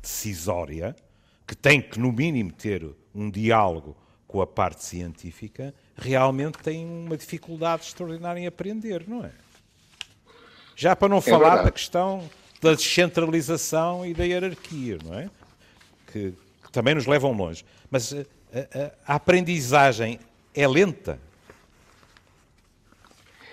decisória, 0.01 0.95
que 1.45 1.55
tem 1.55 1.81
que, 1.81 1.99
no 1.99 2.11
mínimo, 2.11 2.51
ter 2.51 2.87
um 3.13 3.29
diálogo 3.29 3.95
com 4.27 4.41
a 4.41 4.47
parte 4.47 4.83
científica, 4.83 5.73
realmente 5.95 6.57
têm 6.59 6.85
uma 6.85 7.17
dificuldade 7.17 7.83
extraordinária 7.83 8.39
em 8.39 8.47
aprender, 8.47 9.03
não 9.07 9.23
é? 9.23 9.31
Já 10.75 10.95
para 10.95 11.07
não 11.07 11.17
é 11.17 11.21
falar 11.21 11.39
verdade. 11.39 11.63
da 11.65 11.71
questão 11.71 12.29
da 12.61 12.73
descentralização 12.73 14.05
e 14.05 14.13
da 14.13 14.23
hierarquia, 14.23 14.97
não 15.03 15.13
é? 15.13 15.29
Que, 16.07 16.33
que 16.63 16.71
também 16.71 16.95
nos 16.95 17.05
levam 17.05 17.31
longe. 17.31 17.63
Mas 17.89 18.13
a, 18.13 18.17
a, 19.07 19.13
a 19.13 19.15
aprendizagem 19.15 20.19
é 20.53 20.67
lenta. 20.67 21.19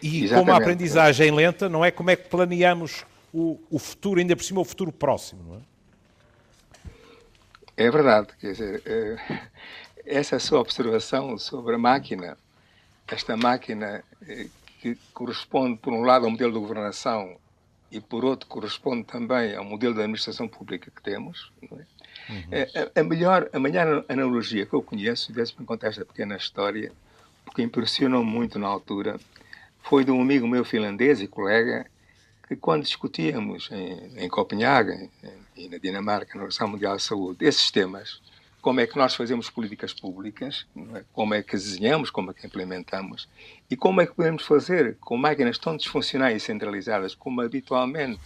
E 0.03 0.25
Exatamente. 0.25 0.41
como 0.41 0.53
a 0.53 0.57
aprendizagem 0.57 1.29
é 1.29 1.33
lenta, 1.33 1.69
não 1.69 1.85
é 1.85 1.91
como 1.91 2.11
é 2.11 2.17
que 2.17 2.29
planeamos 2.29 3.05
o, 3.33 3.61
o 3.71 3.79
futuro, 3.79 4.19
ainda 4.19 4.35
por 4.35 4.43
cima 4.43 4.61
o 4.61 4.65
futuro 4.65 4.91
próximo, 4.91 5.43
não 5.45 5.57
é? 5.57 5.61
É 7.75 7.91
verdade, 7.91 8.29
quer 8.39 8.53
dizer, 8.53 8.83
é, 8.85 9.17
essa 10.05 10.39
sua 10.39 10.61
observação 10.61 11.37
sobre 11.39 11.75
a 11.75 11.79
máquina, 11.79 12.37
esta 13.07 13.37
máquina 13.37 14.05
eh, 14.27 14.47
que 14.81 14.97
corresponde, 15.13 15.79
por 15.79 15.93
um 15.93 16.03
lado, 16.03 16.25
ao 16.25 16.31
modelo 16.31 16.53
de 16.53 16.59
governação 16.59 17.37
e, 17.91 18.01
por 18.01 18.25
outro, 18.25 18.49
corresponde 18.49 19.05
também 19.05 19.55
ao 19.55 19.65
modelo 19.65 19.95
de 19.95 20.01
administração 20.01 20.49
pública 20.49 20.91
que 20.91 21.03
temos. 21.03 21.53
É? 21.63 21.67
Uhum. 21.67 22.45
Eh, 22.51 22.91
a, 22.95 23.03
melhor, 23.03 23.49
a 23.53 23.59
melhor 23.59 24.05
analogia 24.09 24.67
que 24.67 24.73
eu 24.73 24.83
conheço, 24.83 25.33
deixe-me 25.33 25.65
contar 25.65 25.89
esta 25.89 26.05
pequena 26.05 26.37
história, 26.37 26.93
porque 27.45 27.63
impressionou 27.63 28.25
muito 28.25 28.59
na 28.59 28.67
altura, 28.67 29.19
foi 29.83 30.05
de 30.05 30.11
um 30.11 30.21
amigo 30.21 30.47
meu 30.47 30.65
finlandês 30.65 31.21
e 31.21 31.27
colega, 31.27 31.87
que 32.47 32.57
quando 32.57 32.85
discutíamos 32.85 33.69
em, 33.71 34.25
em 34.25 34.29
Copenhague 34.29 35.11
e 35.57 35.69
na 35.69 35.79
Dinamarca, 35.79 36.35
na 36.35 36.43
Organização 36.43 36.69
Mundial 36.69 36.97
de 36.97 37.03
Saúde, 37.03 37.45
esses 37.45 37.71
temas, 37.71 38.21
como 38.63 38.79
é 38.79 38.87
que 38.87 38.97
nós 38.97 39.17
fazemos 39.17 39.51
políticas 39.51 39.93
públicas, 39.93 40.65
é? 40.95 41.05
como 41.13 41.35
é 41.35 41.43
que 41.43 41.57
desenhamos, 41.57 42.11
como 42.11 42.31
é 42.31 42.35
que 42.35 42.47
implementamos 42.47 43.29
e 43.69 43.77
como 43.77 44.01
é 44.01 44.07
que 44.07 44.15
podemos 44.15 44.45
fazer 44.45 44.97
com 45.01 45.17
máquinas 45.17 45.59
tão 45.59 45.77
disfuncionais 45.77 46.41
e 46.41 46.47
centralizadas 46.47 47.13
como 47.13 47.41
habitualmente 47.41 48.21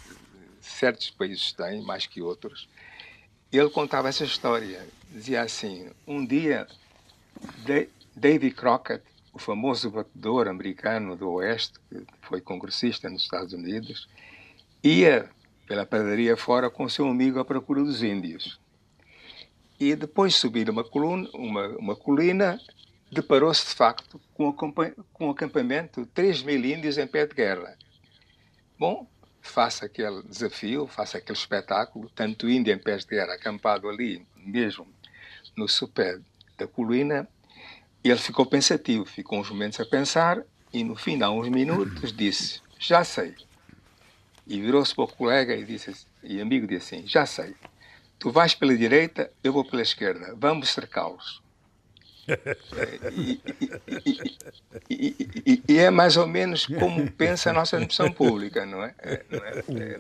certos 0.61 1.09
países 1.09 1.53
têm, 1.53 1.81
mais 1.83 2.07
que 2.07 2.21
outros. 2.21 2.69
Ele 3.51 3.71
contava 3.71 4.11
essa 4.11 4.25
história. 4.25 4.87
Dizia 5.11 5.41
assim: 5.41 5.89
um 6.07 6.25
dia, 6.27 6.67
Davy 8.15 8.51
Crockett, 8.51 9.03
o 9.33 9.39
famoso 9.39 9.91
batedor 9.91 10.49
americano 10.49 11.17
do 11.17 11.31
Oeste, 11.31 11.79
que 11.89 12.05
foi 12.21 12.43
congressista 12.43 13.09
nos 13.09 13.23
Estados 13.23 13.55
Unidos, 13.55 14.07
ia 14.85 15.31
pela 15.67 15.87
padaria 15.87 16.37
fora 16.37 16.69
com 16.69 16.87
seu 16.91 17.09
amigo 17.09 17.39
à 17.39 17.45
procura 17.45 17.83
dos 17.83 18.03
índios 18.03 18.61
e 19.79 19.95
depois 19.95 20.33
de 20.33 20.39
subir 20.39 20.71
uma, 20.71 20.85
coluna, 20.85 21.29
uma, 21.35 21.69
uma 21.79 21.97
colina, 21.97 22.61
deparou-se 23.11 23.67
de 23.67 23.75
facto 23.75 24.21
com, 24.35 24.55
um 25.21 25.31
acampamento 25.31 26.03
de 26.03 26.07
3 26.09 26.43
mil 26.43 26.65
índios 26.65 26.99
em 26.99 27.07
pé 27.07 27.27
de 27.27 27.35
guerra. 27.35 27.77
Bom, 28.79 29.07
faça 29.41 29.87
aquele 29.87 30.23
desafio, 30.23 30.87
faça 30.87 31.19
aquele 31.19 31.39
espetáculo, 31.39 32.11
tanto 32.15 32.49
índio 32.49 32.73
em 32.73 32.79
pés 32.79 33.05
de 33.05 33.11
guerra 33.11 33.35
acampado 33.35 33.89
ali, 33.89 34.27
mesmo 34.37 34.87
no 35.57 35.69
sopé 35.69 36.19
da 36.59 36.67
colina, 36.67 37.29
ele 38.05 38.19
ficou 38.19 38.47
pensativo, 38.47 39.05
ficou 39.05 39.41
uns 39.41 39.51
momentos 39.51 39.81
a 39.81 39.85
pensar 39.85 40.43
e 40.73 40.85
no 40.85 40.95
fim 40.95 41.19
de 41.19 41.25
uns 41.25 41.49
minutos 41.49 42.13
disse, 42.13 42.61
já 42.79 43.03
sei. 43.03 43.35
E 44.47 44.61
virou-se 44.61 44.95
para 44.95 45.05
o 45.05 45.09
colega 45.09 45.57
e 45.57 45.65
disse, 45.65 46.07
e 46.23 46.41
amigo 46.41 46.67
disse 46.67 46.95
assim, 46.95 47.07
já 47.07 47.27
sei. 47.27 47.55
Tu 48.19 48.31
vais 48.31 48.55
pela 48.55 48.77
direita, 48.77 49.31
eu 49.43 49.53
vou 49.53 49.65
pela 49.65 49.83
esquerda. 49.83 50.35
Vamos 50.37 50.71
cercá-los. 50.71 51.43
E, 53.13 53.41
e, 54.91 55.17
e, 55.47 55.63
e, 55.69 55.79
é 55.79 55.91
mais 55.91 56.17
ou 56.17 56.27
menos 56.27 56.67
como 56.67 57.09
pensa 57.13 57.51
a 57.51 57.53
nossa 57.53 57.77
administração 57.77 58.13
pública, 58.13 58.67
não 58.67 58.83
é? 58.83 58.95
Não 59.31 59.45
é? 59.45 59.93
é? 59.93 59.99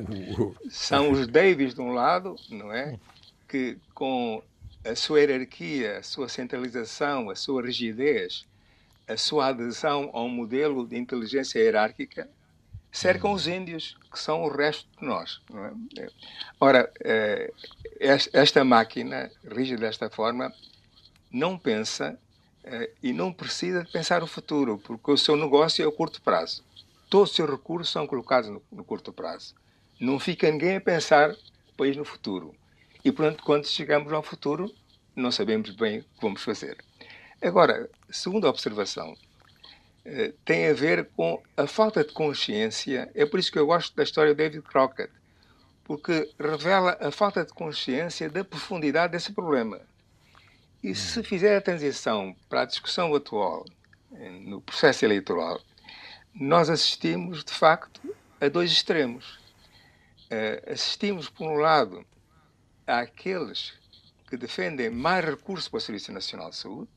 São 0.69 1.13
os 1.13 1.29
Davis 1.29 1.75
de 1.75 1.81
um 1.81 1.93
lado, 1.93 2.35
não 2.51 2.73
é? 2.73 2.99
Que 3.47 3.79
com 3.95 4.43
a 4.85 4.95
sua 4.97 5.21
hierarquia, 5.21 5.99
a 5.99 6.03
sua 6.03 6.29
centralização, 6.29 7.31
a 7.31 7.37
sua 7.37 7.63
rigidez, 7.63 8.45
a 9.07 9.17
sua 9.17 9.49
adesão 9.49 10.11
a 10.13 10.21
um 10.21 10.29
modelo 10.29 10.87
de 10.87 10.97
inteligência 10.97 11.61
hierárquica 11.61 12.29
cercam 12.97 13.33
os 13.33 13.47
índios, 13.47 13.97
que 14.11 14.19
são 14.19 14.43
o 14.43 14.49
resto 14.49 14.88
de 14.99 15.07
nós. 15.07 15.41
É? 15.99 16.09
Ora, 16.59 16.91
eh, 17.00 17.53
esta 18.33 18.65
máquina, 18.65 19.31
rígida 19.45 19.83
desta 19.83 20.09
forma, 20.09 20.50
não 21.31 21.59
pensa 21.59 22.19
eh, 22.65 22.91
e 23.03 23.12
não 23.12 23.33
precisa 23.33 23.87
pensar 23.93 24.23
o 24.23 24.26
futuro, 24.26 24.79
porque 24.79 25.11
o 25.11 25.19
seu 25.19 25.37
negócio 25.37 25.85
é 25.85 25.87
o 25.87 25.93
curto 25.93 26.23
prazo. 26.23 26.65
Todos 27.11 27.31
os 27.31 27.37
seus 27.37 27.50
recursos 27.50 27.93
são 27.93 28.07
colocados 28.07 28.50
no, 28.73 28.85
curto 28.85 29.12
prazo. 29.12 29.55
Não 30.00 30.19
fica 30.19 30.50
ninguém 30.50 30.76
a 30.76 30.81
pensar 30.81 31.37
país 31.76 31.97
no 31.97 32.05
futuro. 32.05 32.55
E, 33.05 33.12
portanto, 33.12 33.45
quando 33.45 33.67
chegamos 33.67 34.11
ao 34.11 34.23
futuro, 34.23 34.75
não 35.15 35.31
sabemos 35.31 35.71
bem 35.71 35.99
o 35.99 36.03
que 36.03 36.23
vamos 36.23 36.43
fazer. 36.43 36.79
Agora, 37.43 37.91
segunda 38.11 38.49
observação, 38.49 39.15
tem 40.45 40.69
a 40.69 40.73
ver 40.73 41.09
com 41.17 41.43
a 41.57 41.67
falta 41.67 42.05
de 42.05 42.13
consciência. 42.13 43.11
É 43.15 43.27
por 43.27 43.41
isso 43.41 43.51
que 43.51 43.59
eu 43.59 43.67
gosto 43.67 43.95
da 43.97 44.03
história 44.03 44.35
de 44.35 44.39
David 44.39 44.63
Crockett, 44.63 45.13
porque 45.85 46.31
revela 46.39 46.97
a 47.01 47.11
falta 47.11 47.45
de 47.45 47.53
consciência 47.53 48.29
da 48.29 48.45
profundidade 48.45 49.13
desse 49.13 49.33
problema. 49.33 49.81
E 50.83 50.95
se 50.95 51.23
fizer 51.23 51.57
a 51.57 51.61
transição 51.61 52.37
para 52.49 52.63
a 52.63 52.65
discussão 52.65 53.15
atual, 53.15 53.65
eh, 54.13 54.31
no 54.31 54.61
processo 54.61 55.05
eleitoral, 55.05 55.61
nós 56.35 56.69
assistimos, 56.69 57.43
de 57.43 57.53
facto, 57.53 58.01
a 58.41 58.49
dois 58.49 58.71
extremos. 58.71 59.39
Uh, 60.27 60.73
assistimos, 60.73 61.31
por 61.31 61.49
um 61.49 61.57
lado, 61.57 62.05
àqueles 62.87 63.73
que 64.29 64.37
defendem 64.37 64.91
mais 64.91 65.25
recursos 65.25 65.69
para 65.69 65.79
o 65.79 65.81
Serviço 65.81 66.13
Nacional 66.13 66.51
de 66.51 66.57
Saúde, 66.57 66.91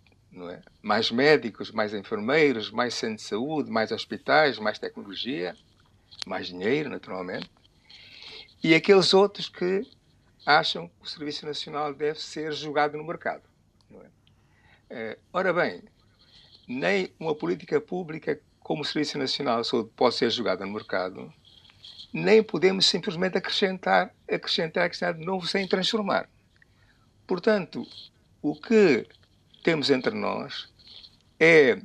é? 0.49 0.61
mais 0.81 1.11
médicos, 1.11 1.71
mais 1.71 1.93
enfermeiros, 1.93 2.71
mais 2.71 2.93
centros 2.93 3.23
de 3.23 3.27
saúde, 3.27 3.71
mais 3.71 3.91
hospitais, 3.91 4.59
mais 4.59 4.77
tecnologia, 4.77 5.55
mais 6.25 6.47
dinheiro, 6.47 6.89
naturalmente, 6.89 7.49
e 8.63 8.75
aqueles 8.75 9.13
outros 9.13 9.49
que 9.49 9.87
acham 10.45 10.87
que 10.87 10.93
o 11.01 11.07
Serviço 11.07 11.45
Nacional 11.45 11.93
deve 11.93 12.19
ser 12.19 12.51
jogado 12.53 12.97
no 12.97 13.03
mercado. 13.03 13.43
É? 14.89 15.15
Uh, 15.15 15.19
ora 15.33 15.53
bem, 15.53 15.83
nem 16.67 17.11
uma 17.19 17.35
política 17.35 17.79
pública 17.79 18.39
como 18.59 18.81
o 18.81 18.85
Serviço 18.85 19.17
Nacional 19.17 19.61
de 19.61 19.67
Saúde 19.67 19.89
pode 19.95 20.15
ser 20.15 20.29
jogada 20.29 20.65
no 20.65 20.73
mercado, 20.73 21.33
nem 22.13 22.43
podemos 22.43 22.85
simplesmente 22.85 23.37
acrescentar, 23.37 24.13
acrescentar, 24.27 24.85
acrescentar 24.85 25.13
de 25.13 25.25
novo 25.25 25.47
sem 25.47 25.67
transformar. 25.67 26.29
Portanto, 27.27 27.85
o 28.41 28.55
que 28.55 29.05
temos 29.63 29.89
entre 29.89 30.13
nós 30.13 30.69
é 31.39 31.81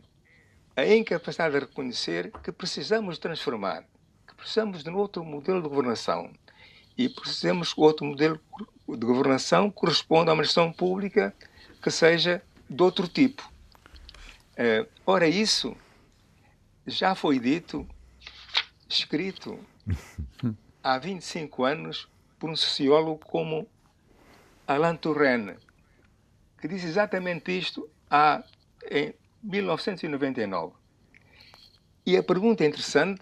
a 0.76 0.87
incapacidade 0.87 1.54
de 1.54 1.61
reconhecer 1.61 2.33
que 2.43 2.50
precisamos 2.50 3.19
transformar, 3.19 3.85
que 4.26 4.35
precisamos 4.35 4.83
de 4.83 4.90
um 4.90 4.97
outro 4.97 5.25
modelo 5.25 5.62
de 5.62 5.69
governação 5.69 6.33
e 6.97 7.09
precisamos 7.09 7.73
que 7.73 7.81
outro 7.81 8.04
modelo 8.07 8.40
de 8.88 9.07
governação 9.07 9.71
corresponda 9.71 10.31
a 10.31 10.35
uma 10.35 10.45
gestão 10.45 10.73
pública 10.73 11.35
que 11.83 11.90
seja 11.90 12.43
de 12.69 12.83
outro 12.83 13.07
tipo. 13.07 13.49
Uh, 14.52 14.88
ora, 15.07 15.26
isso 15.26 15.76
já 16.87 17.14
foi 17.14 17.38
dito, 17.38 17.87
escrito 18.88 19.59
há 20.83 20.99
25 20.99 21.64
anos 21.64 22.09
por 22.38 22.50
um 22.50 22.57
sociólogo 22.57 23.19
como 23.26 23.66
Alain 24.66 24.97
Touraine, 24.97 25.57
que 26.64 26.68
disse 26.68 26.87
exatamente 26.87 27.52
isto 27.59 27.90
há, 28.11 28.42
em 28.90 29.12
1999. 29.42 30.73
E 32.06 32.16
a 32.16 32.23
pergunta 32.23 32.64
interessante 32.64 33.21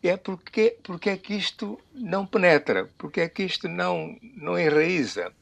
é 0.00 0.16
porque, 0.16 0.78
porque 0.84 1.10
é 1.10 1.16
que 1.16 1.34
isto 1.34 1.76
não 1.92 2.24
penetra, 2.24 2.88
porque 2.96 3.22
é 3.22 3.28
que 3.28 3.42
isto 3.42 3.68
não, 3.68 4.16
não 4.22 4.56
enraiza, 4.56 5.32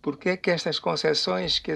porque 0.00 0.28
é 0.28 0.36
que 0.36 0.48
estas 0.48 0.78
concepções 0.78 1.58
que 1.58 1.72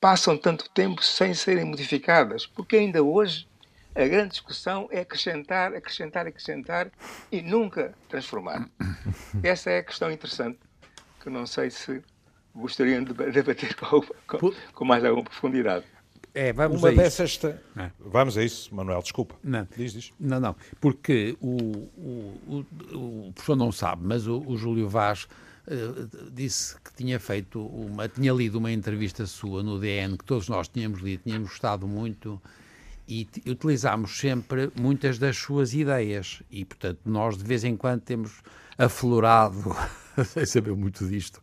passam 0.00 0.38
tanto 0.38 0.70
tempo 0.70 1.04
sem 1.04 1.34
serem 1.34 1.66
modificadas, 1.66 2.46
porque 2.46 2.76
ainda 2.76 3.02
hoje 3.02 3.46
a 3.94 4.06
grande 4.06 4.30
discussão 4.30 4.88
é 4.90 5.00
acrescentar, 5.00 5.74
acrescentar, 5.74 6.26
acrescentar 6.26 6.90
e 7.30 7.42
nunca 7.42 7.92
transformar. 8.08 8.66
Essa 9.44 9.72
é 9.72 9.78
a 9.80 9.84
questão 9.84 10.10
interessante 10.10 10.58
que 11.20 11.28
não 11.28 11.46
sei 11.46 11.68
se 11.68 12.02
gostariam 12.54 13.04
de 13.04 13.12
debater 13.32 13.74
com, 13.74 14.00
com, 14.26 14.52
com 14.72 14.84
mais 14.84 15.04
alguma 15.04 15.24
profundidade. 15.24 15.84
É, 16.34 16.52
vamos 16.52 16.82
Uma 16.82 16.88
a 16.88 16.92
dessas. 16.92 17.30
Isso. 17.30 17.46
É. 17.46 17.90
Vamos 18.00 18.36
a 18.36 18.42
isso, 18.42 18.74
Manuel, 18.74 19.00
desculpa. 19.00 19.36
Não, 19.42 19.66
diz, 19.76 19.92
diz. 19.92 20.12
Não, 20.18 20.40
não, 20.40 20.56
porque 20.80 21.36
o, 21.40 21.56
o, 21.96 22.64
o, 22.92 23.28
o 23.28 23.32
professor 23.32 23.54
não 23.54 23.70
sabe, 23.70 24.02
mas 24.04 24.26
o, 24.26 24.42
o 24.44 24.56
Júlio 24.56 24.88
Vaz 24.88 25.28
uh, 25.68 26.30
disse 26.32 26.74
que 26.80 26.92
tinha 26.92 27.20
feito 27.20 27.64
uma. 27.64 28.08
tinha 28.08 28.32
lido 28.32 28.58
uma 28.58 28.72
entrevista 28.72 29.26
sua 29.26 29.62
no 29.62 29.78
DN, 29.78 30.18
que 30.18 30.24
todos 30.24 30.48
nós 30.48 30.66
tínhamos 30.66 31.00
lido, 31.00 31.22
tínhamos 31.22 31.50
gostado 31.50 31.86
muito 31.86 32.42
e 33.06 33.28
utilizámos 33.46 34.18
sempre 34.18 34.72
muitas 34.74 35.18
das 35.18 35.36
suas 35.36 35.74
ideias 35.74 36.42
e, 36.50 36.64
portanto, 36.64 37.00
nós 37.04 37.36
de 37.36 37.44
vez 37.44 37.62
em 37.62 37.76
quando 37.76 38.00
temos 38.00 38.40
aflorado, 38.78 39.76
sem 40.26 40.46
saber 40.46 40.74
muito 40.74 41.06
disto, 41.06 41.40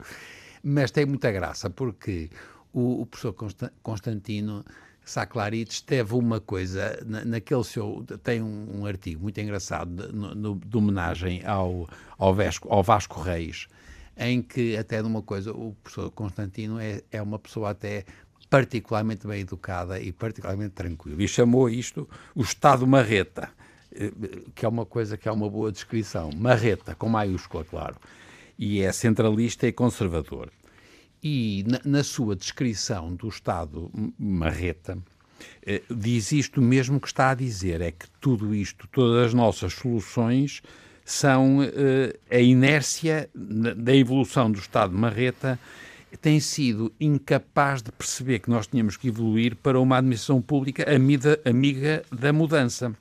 mas 0.64 0.92
tem 0.92 1.06
muita 1.06 1.32
graça 1.32 1.70
porque 1.70 2.30
o, 2.74 3.02
o 3.02 3.06
professor 3.06 3.36
Constantino 3.82 4.64
Saclarides 5.04 5.82
teve 5.82 6.14
uma 6.14 6.40
coisa, 6.40 7.00
na, 7.06 7.26
naquele 7.26 7.64
seu, 7.64 8.06
tem 8.24 8.42
um, 8.42 8.82
um 8.82 8.86
artigo 8.86 9.24
muito 9.24 9.40
engraçado 9.40 10.14
no, 10.14 10.36
no, 10.36 10.56
de 10.56 10.78
homenagem 10.78 11.44
ao, 11.46 11.90
ao, 12.18 12.34
Vesco, 12.34 12.72
ao 12.72 12.84
Vasco 12.84 13.20
Reis, 13.20 13.68
em 14.16 14.42
que 14.42 14.78
até 14.78 15.02
numa 15.02 15.22
coisa, 15.22 15.52
o 15.52 15.76
professor 15.84 16.12
Constantino 16.12 16.80
é, 16.80 17.02
é 17.12 17.22
uma 17.22 17.40
pessoa 17.40 17.72
até 17.72 18.06
particularmente 18.50 19.26
bem 19.26 19.42
educada 19.42 20.00
e 20.00 20.12
particularmente 20.12 20.72
tranquila. 20.72 21.24
E 21.24 21.28
chamou 21.28 21.70
isto 21.70 22.08
o 22.36 22.42
Estado 22.42 22.86
Marreta, 22.86 23.50
eh, 23.94 24.12
que 24.54 24.66
é 24.66 24.70
uma 24.70 24.86
coisa 24.86 25.18
que 25.18 25.28
é 25.28 25.32
uma 25.32 25.50
boa 25.50 25.72
descrição. 25.72 26.30
Marreta, 26.36 26.94
com 26.94 27.08
maiúscula, 27.08 27.64
claro. 27.64 27.96
E 28.64 28.84
é 28.84 28.92
centralista 28.92 29.66
e 29.66 29.72
conservador. 29.72 30.52
E 31.24 31.66
na, 31.68 31.82
na 31.84 32.04
sua 32.04 32.36
descrição 32.36 33.16
do 33.16 33.28
Estado 33.28 33.90
Marreta, 34.20 35.00
eh, 35.66 35.82
diz 35.90 36.32
isto 36.32 36.62
mesmo 36.62 37.00
que 37.00 37.08
está 37.08 37.32
a 37.32 37.34
dizer: 37.34 37.82
é 37.82 37.90
que 37.90 38.08
tudo 38.20 38.54
isto, 38.54 38.88
todas 38.92 39.26
as 39.26 39.34
nossas 39.34 39.74
soluções 39.74 40.62
são 41.04 41.58
eh, 41.64 42.16
a 42.30 42.40
inércia 42.40 43.28
da 43.34 43.96
evolução 43.96 44.52
do 44.52 44.60
Estado 44.60 44.96
Marreta 44.96 45.60
tem 46.22 46.40
sido 46.40 46.94
incapaz 47.00 47.82
de 47.82 47.92
perceber 47.92 48.40
que 48.40 48.50
nós 48.52 48.68
tínhamos 48.68 48.96
que 48.96 49.08
evoluir 49.08 49.56
para 49.56 49.80
uma 49.80 49.98
administração 49.98 50.40
pública 50.40 50.84
amiga, 50.94 51.40
amiga 51.44 52.04
da 52.12 52.32
mudança. 52.32 52.96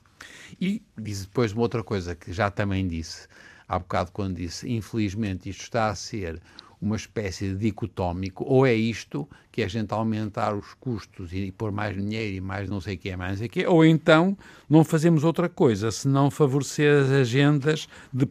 E 0.58 0.80
diz 0.96 1.26
depois 1.26 1.52
uma 1.52 1.60
outra 1.60 1.84
coisa 1.84 2.14
que 2.14 2.32
já 2.32 2.50
também 2.50 2.88
disse 2.88 3.28
há 3.70 3.78
bocado 3.78 4.10
quando 4.10 4.34
disse, 4.34 4.68
infelizmente 4.68 5.48
isto 5.48 5.62
está 5.62 5.90
a 5.90 5.94
ser 5.94 6.42
uma 6.80 6.96
espécie 6.96 7.50
de 7.50 7.56
dicotómico, 7.56 8.42
ou 8.44 8.66
é 8.66 8.74
isto, 8.74 9.28
que 9.52 9.62
é 9.62 9.66
a 9.66 9.68
gente 9.68 9.92
aumentar 9.92 10.56
os 10.56 10.74
custos 10.74 11.32
e 11.32 11.52
pôr 11.52 11.70
mais 11.70 11.94
dinheiro 11.94 12.36
e 12.36 12.40
mais 12.40 12.68
não 12.68 12.80
sei 12.80 12.96
o 12.96 12.98
que, 12.98 13.14
mais 13.16 13.32
não 13.32 13.38
sei 13.38 13.48
que, 13.48 13.64
ou 13.64 13.84
então 13.84 14.36
não 14.68 14.82
fazemos 14.82 15.22
outra 15.22 15.48
coisa, 15.48 15.92
senão 15.92 16.32
favorecer 16.32 17.04
as 17.04 17.10
agendas 17.10 17.86
de 18.12 18.26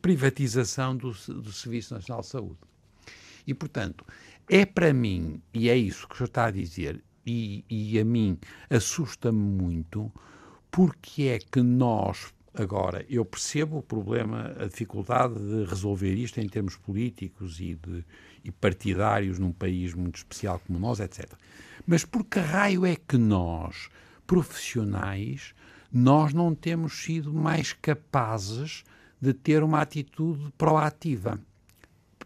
privatização 0.00 0.96
do, 0.96 1.10
do 1.10 1.52
Serviço 1.52 1.92
Nacional 1.92 2.22
de 2.22 2.28
Saúde. 2.28 2.58
E, 3.46 3.52
portanto, 3.52 4.02
é 4.48 4.64
para 4.64 4.94
mim, 4.94 5.42
e 5.52 5.68
é 5.68 5.76
isso 5.76 6.08
que 6.08 6.14
o 6.14 6.16
senhor 6.16 6.28
está 6.28 6.46
a 6.46 6.50
dizer, 6.50 7.04
e, 7.26 7.64
e 7.68 7.98
a 7.98 8.04
mim 8.04 8.38
assusta-me 8.70 9.38
muito, 9.38 10.10
porque 10.70 11.24
é 11.24 11.38
que 11.38 11.60
nós, 11.60 12.32
agora, 12.54 13.04
eu 13.08 13.24
percebo 13.24 13.78
o 13.78 13.82
problema, 13.82 14.54
a 14.58 14.66
dificuldade 14.66 15.34
de 15.34 15.64
resolver 15.64 16.14
isto 16.14 16.40
em 16.40 16.48
termos 16.48 16.76
políticos 16.76 17.58
e, 17.60 17.74
de, 17.74 18.04
e 18.44 18.50
partidários 18.52 19.38
num 19.38 19.52
país 19.52 19.92
muito 19.92 20.16
especial 20.16 20.60
como 20.64 20.78
nós, 20.78 21.00
etc. 21.00 21.32
Mas 21.86 22.04
por 22.04 22.24
que 22.24 22.38
raio 22.38 22.86
é 22.86 22.96
que 22.96 23.18
nós, 23.18 23.88
profissionais, 24.26 25.54
nós 25.92 26.32
não 26.32 26.54
temos 26.54 27.02
sido 27.02 27.32
mais 27.32 27.72
capazes 27.72 28.84
de 29.20 29.34
ter 29.34 29.62
uma 29.62 29.80
atitude 29.80 30.52
proativa? 30.56 31.40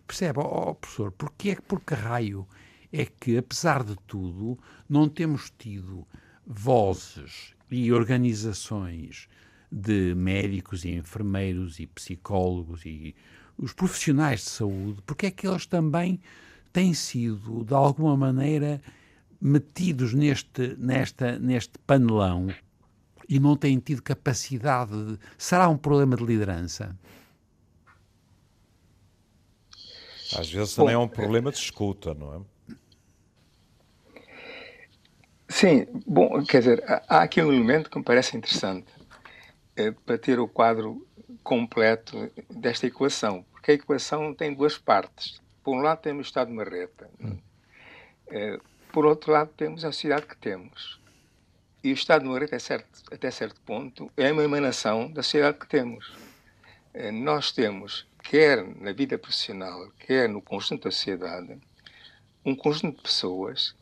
Percebe, 0.06 0.40
oh, 0.40 0.74
professor, 0.74 1.12
porque 1.12 1.50
é 1.50 1.54
que 1.56 1.62
por 1.62 1.80
que 1.80 1.94
raio 1.94 2.46
é 2.92 3.04
que, 3.04 3.36
apesar 3.36 3.82
de 3.84 3.96
tudo, 4.06 4.58
não 4.88 5.08
temos 5.08 5.52
tido 5.58 6.06
vozes 6.46 7.54
e 7.70 7.92
organizações 7.92 9.28
de 9.70 10.14
médicos 10.14 10.84
e 10.84 10.90
enfermeiros 10.90 11.78
e 11.78 11.86
psicólogos 11.86 12.84
e 12.84 13.14
os 13.56 13.72
profissionais 13.72 14.40
de 14.40 14.50
saúde, 14.50 15.02
porque 15.04 15.26
é 15.26 15.30
que 15.30 15.46
eles 15.46 15.66
também 15.66 16.20
têm 16.72 16.94
sido, 16.94 17.64
de 17.64 17.74
alguma 17.74 18.16
maneira, 18.16 18.80
metidos 19.40 20.14
neste, 20.14 20.76
nesta, 20.78 21.38
neste 21.38 21.78
panelão 21.86 22.48
e 23.28 23.38
não 23.38 23.56
têm 23.56 23.78
tido 23.78 24.02
capacidade 24.02 24.92
de... 24.92 25.18
Será 25.36 25.68
um 25.68 25.76
problema 25.76 26.16
de 26.16 26.24
liderança? 26.24 26.96
Às 30.36 30.50
vezes 30.50 30.74
também 30.74 30.94
é 30.94 30.98
um 30.98 31.08
problema 31.08 31.50
de 31.50 31.58
escuta, 31.58 32.14
não 32.14 32.34
é? 32.34 32.40
Sim, 35.48 35.86
bom, 36.06 36.44
quer 36.44 36.58
dizer, 36.58 36.84
há 37.08 37.22
aqui 37.22 37.42
um 37.42 37.50
elemento 37.50 37.90
que 37.90 37.98
me 37.98 38.04
parece 38.04 38.36
interessante 38.36 38.97
é, 38.97 38.97
para 40.04 40.18
ter 40.18 40.38
o 40.40 40.48
quadro 40.48 41.06
completo 41.42 42.30
desta 42.50 42.86
equação, 42.86 43.44
porque 43.52 43.72
a 43.72 43.74
equação 43.74 44.34
tem 44.34 44.54
duas 44.54 44.76
partes. 44.76 45.40
Por 45.62 45.76
um 45.76 45.80
lado 45.80 46.00
temos 46.00 46.26
o 46.26 46.28
Estado 46.28 46.48
de 46.48 46.56
Marreta, 46.56 47.08
hum. 47.20 47.38
é, 48.28 48.58
por 48.92 49.06
outro 49.06 49.32
lado 49.32 49.50
temos 49.56 49.84
a 49.84 49.92
sociedade 49.92 50.26
que 50.26 50.36
temos. 50.36 51.00
E 51.82 51.90
o 51.90 51.94
Estado 51.94 52.22
de 52.22 52.28
Marreta, 52.28 52.56
até 52.56 52.58
certo, 52.58 53.02
até 53.12 53.30
certo 53.30 53.60
ponto, 53.60 54.10
é 54.16 54.32
uma 54.32 54.42
emanação 54.42 55.10
da 55.10 55.22
sociedade 55.22 55.58
que 55.58 55.68
temos. 55.68 56.12
É, 56.92 57.12
nós 57.12 57.52
temos, 57.52 58.06
quer 58.22 58.66
na 58.80 58.92
vida 58.92 59.16
profissional, 59.16 59.88
quer 59.98 60.28
no 60.28 60.42
conjunto 60.42 60.84
da 60.84 60.90
sociedade, 60.90 61.58
um 62.44 62.56
conjunto 62.56 62.96
de 62.96 63.02
pessoas 63.02 63.76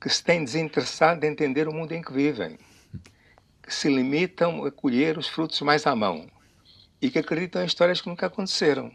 que 0.00 0.08
se 0.08 0.22
têm 0.22 0.44
desinteressado 0.44 1.20
de 1.20 1.26
entender 1.26 1.68
o 1.68 1.72
mundo 1.72 1.92
em 1.92 2.02
que 2.02 2.12
vivem, 2.12 2.58
que 3.64 3.74
se 3.74 3.88
limitam 3.88 4.64
a 4.64 4.70
colher 4.70 5.16
os 5.16 5.26
frutos 5.26 5.60
mais 5.62 5.86
à 5.86 5.96
mão 5.96 6.28
e 7.00 7.10
que 7.10 7.18
acreditam 7.18 7.62
em 7.62 7.66
histórias 7.66 8.00
que 8.00 8.08
nunca 8.08 8.26
aconteceram. 8.26 8.92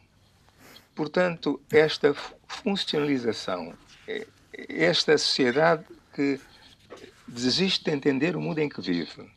Portanto, 0.94 1.62
esta 1.72 2.14
funcionalização, 2.48 3.74
é, 4.08 4.28
esta 4.54 5.18
sociedade 5.18 5.86
que 6.14 6.40
desiste 7.28 7.86
de 7.86 7.92
entender 7.92 8.36
o 8.36 8.42
mundo 8.42 8.60
em 8.60 8.70
que 8.70 8.82
vive, 8.82 9.32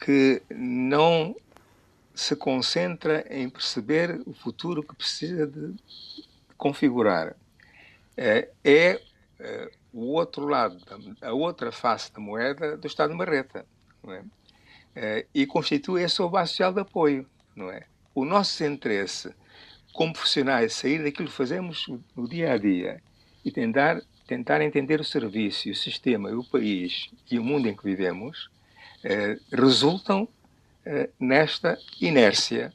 que 0.00 0.42
não 0.50 1.34
se 2.14 2.36
concentra 2.36 3.24
em 3.30 3.48
perceber 3.48 4.20
o 4.26 4.32
futuro 4.32 4.82
que 4.82 4.94
precisa 4.94 5.46
de 5.46 5.74
configurar, 6.56 7.34
é, 8.16 8.50
é, 8.62 9.00
é 9.38 9.70
o 9.92 10.12
outro 10.12 10.46
lado, 10.46 10.78
a 11.22 11.32
outra 11.32 11.72
face 11.72 12.12
da 12.12 12.20
moeda 12.20 12.76
do 12.76 12.86
Estado 12.86 13.10
de 13.10 13.16
Marreta. 13.16 13.66
Não 14.02 14.12
é? 14.12 14.22
É 14.94 15.26
e 15.34 15.46
constitui 15.46 16.02
esse 16.02 16.20
o 16.20 16.28
base 16.28 16.56
de 16.56 16.80
apoio. 16.80 17.26
Não 17.54 17.70
é? 17.70 17.84
O 18.14 18.24
nosso 18.24 18.64
interesse 18.64 19.32
como 19.92 20.12
profissionais 20.12 20.74
sair 20.74 21.02
daquilo 21.02 21.28
que 21.28 21.34
fazemos 21.34 21.86
no 22.16 22.28
dia 22.28 22.52
a 22.52 22.58
dia 22.58 23.02
e 23.44 23.50
tentar, 23.50 24.00
tentar 24.26 24.60
entender 24.62 25.00
o 25.00 25.04
serviço, 25.04 25.70
o 25.70 25.74
sistema, 25.74 26.30
o 26.30 26.44
país 26.44 27.10
e 27.30 27.38
o 27.38 27.44
mundo 27.44 27.68
em 27.68 27.74
que 27.74 27.84
vivemos 27.84 28.50
eh, 29.02 29.38
resultam 29.52 30.28
eh, 30.84 31.10
nesta 31.18 31.78
inércia, 32.00 32.72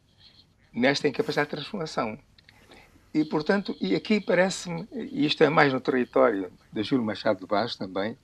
nesta 0.74 1.08
incapacidade 1.08 1.50
de 1.50 1.56
transformação. 1.56 2.20
E, 3.14 3.24
portanto, 3.24 3.76
e 3.80 3.96
aqui 3.96 4.20
parece-me, 4.20 4.88
e 4.92 5.26
isto 5.26 5.42
é 5.44 5.50
mais 5.50 5.72
no 5.72 5.80
território 5.80 6.52
de 6.72 6.84
Júlio 6.84 7.06
Machado 7.06 7.40
de 7.40 7.46
Vaz 7.46 7.76
também, 7.78 8.18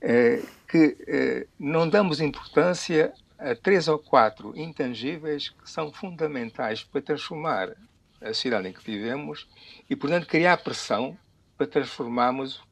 é, 0.00 0.42
que 0.68 1.46
não 1.58 1.88
damos 1.88 2.20
importância 2.20 3.14
três 3.52 3.88
ou 3.88 3.98
quatro 3.98 4.56
intangíveis 4.56 5.48
que 5.50 5.68
são 5.68 5.92
fundamentais 5.92 6.84
para 6.84 7.02
transformar 7.02 7.74
a 8.20 8.32
cidade 8.32 8.68
em 8.68 8.72
que 8.72 8.84
vivemos 8.84 9.48
e, 9.90 9.96
portanto, 9.96 10.26
criar 10.26 10.56
pressão 10.58 11.18
para 11.56 11.66
transformarmos 11.66 12.62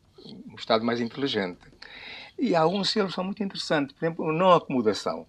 um 0.49 0.55
Estado 0.55 0.85
mais 0.85 1.01
inteligente. 1.01 1.61
E 2.39 2.55
alguns 2.55 2.91
selos 2.91 3.15
são 3.15 3.25
muito 3.25 3.43
interessantes. 3.43 3.95
Por 3.95 4.05
exemplo, 4.05 4.33
não 4.33 4.53
acomodação. 4.53 5.27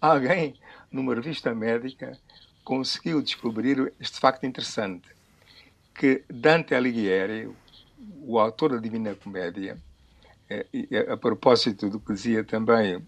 Alguém, 0.00 0.54
numa 0.90 1.14
revista 1.14 1.54
médica, 1.54 2.18
conseguiu 2.64 3.20
descobrir 3.20 3.92
este 4.00 4.18
facto 4.18 4.44
interessante 4.46 5.08
que 5.94 6.24
Dante 6.28 6.74
Alighieri, 6.74 7.50
o 8.22 8.38
autor 8.38 8.72
da 8.72 8.78
Divina 8.78 9.14
Comédia, 9.14 9.76
é, 10.48 10.66
a 11.12 11.16
propósito 11.16 11.90
do 11.90 12.00
que 12.00 12.12
dizia 12.12 12.42
também 12.42 13.06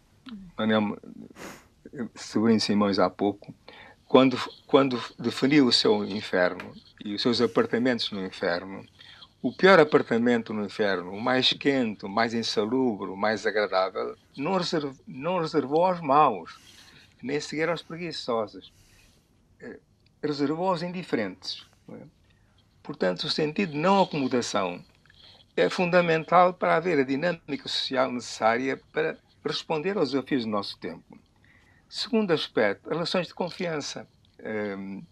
Manuel 0.57 0.99
Sobrinho 2.15 2.61
Simões 2.61 2.99
há 2.99 3.11
pouco, 3.11 3.55
quando, 4.07 4.39
quando 4.67 5.03
definiu 5.19 5.67
o 5.67 5.73
seu 5.73 6.05
inferno 6.05 6.75
e 7.05 7.15
os 7.15 7.23
seus 7.23 7.41
apartamentos 7.41 8.11
no 8.11 8.25
inferno, 8.25 8.87
o 9.43 9.53
pior 9.53 9.81
apartamento 9.81 10.55
no 10.55 10.65
inferno, 10.65 11.11
o 11.11 11.21
mais 11.21 11.53
quente, 11.53 12.05
o 12.05 12.09
mais 12.09 12.33
insalubre, 12.33 13.11
o 13.11 13.17
mais 13.17 13.47
agradável, 13.47 14.17
não, 14.37 14.57
reserv, 14.57 14.95
não 15.07 15.41
reservou 15.41 15.85
aos 15.85 16.01
maus, 16.01 16.59
nem 17.23 17.41
sequer 17.41 17.69
aos 17.69 17.83
preguiçosos. 17.83 18.73
É, 19.61 19.79
reservou 20.23 20.69
aos 20.69 20.83
indiferentes. 20.83 21.67
É? 21.91 22.03
Portanto, 22.83 23.25
o 23.25 23.31
sentido 23.31 23.73
de 23.73 23.79
não 23.79 24.03
acomodação 24.03 24.85
é 25.57 25.69
fundamental 25.69 26.55
para 26.55 26.77
haver 26.77 26.99
a 26.99 27.05
dinâmica 27.05 27.69
social 27.69 28.11
necessária 28.11 28.81
para 28.93 29.19
responder 29.45 29.97
aos 29.97 30.13
desafios 30.13 30.45
do 30.45 30.51
nosso 30.51 30.79
tempo. 30.79 31.19
Segundo 31.95 32.33
aspecto, 32.33 32.89
relações 32.89 33.27
de 33.27 33.35
confiança. 33.35 34.09
Um, 34.43 35.01
uh, 35.01 35.05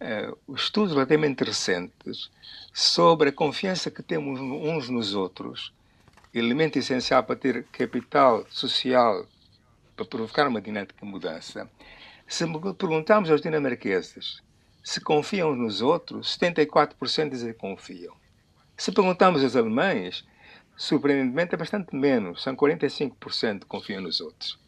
eh, 0.00 0.32
estudos 0.56 0.92
relativamente 0.92 1.44
recentes 1.44 2.32
sobre 2.74 3.28
a 3.28 3.32
confiança 3.32 3.92
que 3.92 4.02
temos 4.02 4.40
uns 4.40 4.88
nos 4.88 5.14
outros, 5.14 5.72
elemento 6.34 6.80
essencial 6.80 7.22
para 7.22 7.36
ter 7.36 7.64
capital 7.66 8.44
social 8.50 9.24
para 9.94 10.04
provocar 10.04 10.48
uma 10.48 10.60
dinâmica 10.60 10.96
de 11.00 11.08
mudança. 11.08 11.70
Se 12.26 12.44
perguntarmos 12.76 13.30
aos 13.30 13.40
dinamarqueses 13.40 14.42
se 14.82 15.00
confiam 15.00 15.54
nos 15.54 15.80
outros, 15.80 16.36
74% 16.36 17.30
dizem 17.30 17.52
que 17.52 17.58
confiam. 17.60 18.16
Se 18.76 18.90
perguntamos 18.90 19.44
aos 19.44 19.54
alemães, 19.54 20.24
surpreendentemente 20.76 21.54
é 21.54 21.56
bastante 21.56 21.94
menos, 21.94 22.42
são 22.42 22.56
45% 22.56 23.60
que 23.60 23.66
confiam 23.66 24.02
nos 24.02 24.20
outros. 24.20 24.65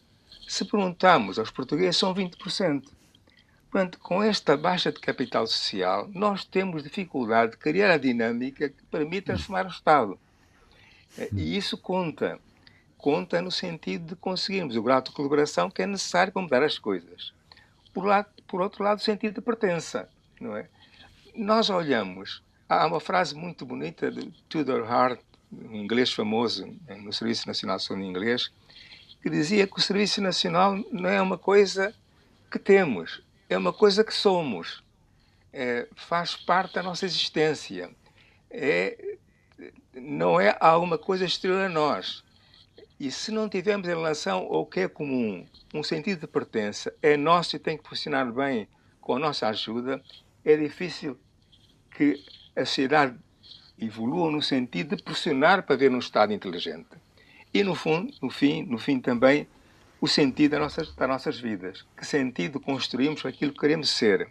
Se 0.49 0.65
perguntamos 0.65 1.39
aos 1.39 1.51
portugueses, 1.51 1.99
são 1.99 2.15
20%. 2.15 2.89
Portanto, 3.71 3.99
com 3.99 4.23
esta 4.23 4.57
baixa 4.57 4.91
de 4.91 4.99
capital 4.99 5.47
social, 5.47 6.09
nós 6.15 6.43
temos 6.43 6.83
dificuldade 6.83 7.53
de 7.53 7.59
criar 7.59 7.91
a 7.91 7.99
dinâmica 7.99 8.71
que 8.71 8.83
permite 8.91 9.27
transformar 9.27 9.67
o 9.67 9.69
Estado. 9.69 10.19
E 11.35 11.55
isso 11.55 11.77
conta. 11.77 12.41
Conta 12.97 13.43
no 13.43 13.51
sentido 13.51 14.07
de 14.07 14.17
conseguirmos 14.17 14.75
o 14.75 14.83
grau 14.83 15.03
de 15.03 15.11
colaboração 15.11 15.71
que 15.71 15.83
é 15.83 15.87
necessário 15.87 16.33
para 16.33 16.41
mudar 16.41 16.63
as 16.63 16.79
coisas. 16.79 17.35
Por, 17.93 18.07
lado, 18.07 18.29
por 18.47 18.63
outro 18.63 18.83
lado, 18.83 19.01
o 19.01 19.03
sentido 19.03 19.35
de 19.35 19.41
pertença. 19.43 20.09
Não 20.41 20.57
é? 20.57 20.67
Nós 21.35 21.69
olhamos, 21.69 22.43
há 22.67 22.87
uma 22.87 23.01
frase 23.01 23.35
muito 23.35 23.67
bonita 23.67 24.11
de 24.11 24.31
Tudor 24.49 24.91
Hart, 24.91 25.21
um 25.53 25.77
inglês 25.77 26.11
famoso 26.11 26.75
no 26.89 27.13
Serviço 27.13 27.47
Nacional 27.47 27.77
de 27.77 27.85
Saúde 27.85 28.05
Inglês, 28.05 28.51
que 29.23 29.31
dizia 29.31 29.67
que 29.67 29.79
o 29.79 29.83
Serviço 29.83 30.21
Nacional 30.21 30.79
não 30.91 31.09
é 31.09 31.21
uma 31.21 31.39
coisa 31.39 31.95
que 32.51 32.59
temos, 32.59 33.23
é 33.49 33.57
uma 33.57 33.73
coisa 33.73 34.05
que 34.05 34.15
somos. 34.15 34.83
É, 35.53 35.89
faz 35.97 36.37
parte 36.37 36.75
da 36.75 36.83
nossa 36.83 37.07
existência. 37.07 37.91
É, 38.51 39.17
não 39.95 40.41
é 40.41 40.57
alguma 40.61 40.99
coisa 40.99 41.25
exterior 41.25 41.63
a 41.63 41.69
nós. 41.69 42.23
E 43.01 43.11
se 43.11 43.31
não 43.31 43.49
tivermos 43.49 43.87
em 43.89 43.93
relação 43.93 44.41
ao 44.51 44.67
que 44.67 44.81
é 44.81 44.89
comum 44.89 45.47
um 45.73 45.83
sentido 45.83 46.21
de 46.21 46.27
pertença, 46.27 46.93
é 47.01 47.17
nosso 47.17 47.57
e 47.57 47.59
tem 47.59 47.79
que 47.79 47.89
funcionar 47.89 48.31
bem 48.33 48.69
com 49.01 49.17
a 49.17 49.19
nossa 49.19 49.49
ajuda, 49.49 50.03
é 50.45 50.57
difícil 50.57 51.19
que 51.91 52.23
a 52.57 52.65
sociedade 52.65 53.17
evolua 53.79 54.31
no 54.31 54.43
sentido 54.43 54.97
de 54.97 55.03
pressionar 55.03 55.63
para 55.63 55.77
ver 55.77 55.91
um 55.91 55.99
Estado 55.99 56.33
inteligente. 56.33 56.89
E, 57.53 57.63
no, 57.63 57.75
fundo, 57.75 58.13
no, 58.21 58.31
fim, 58.31 58.63
no 58.63 58.79
fim 58.79 59.01
também, 59.01 59.49
o 60.01 60.07
sentido 60.07 60.53
das 60.53 60.61
nossas, 60.61 60.95
das 60.95 61.09
nossas 61.09 61.41
vidas. 61.41 61.85
Que 61.97 62.07
sentido 62.07 62.61
construímos 62.61 63.25
aquilo 63.25 63.53
que 63.53 63.61
queremos 63.61 63.91
ser. 63.91 64.29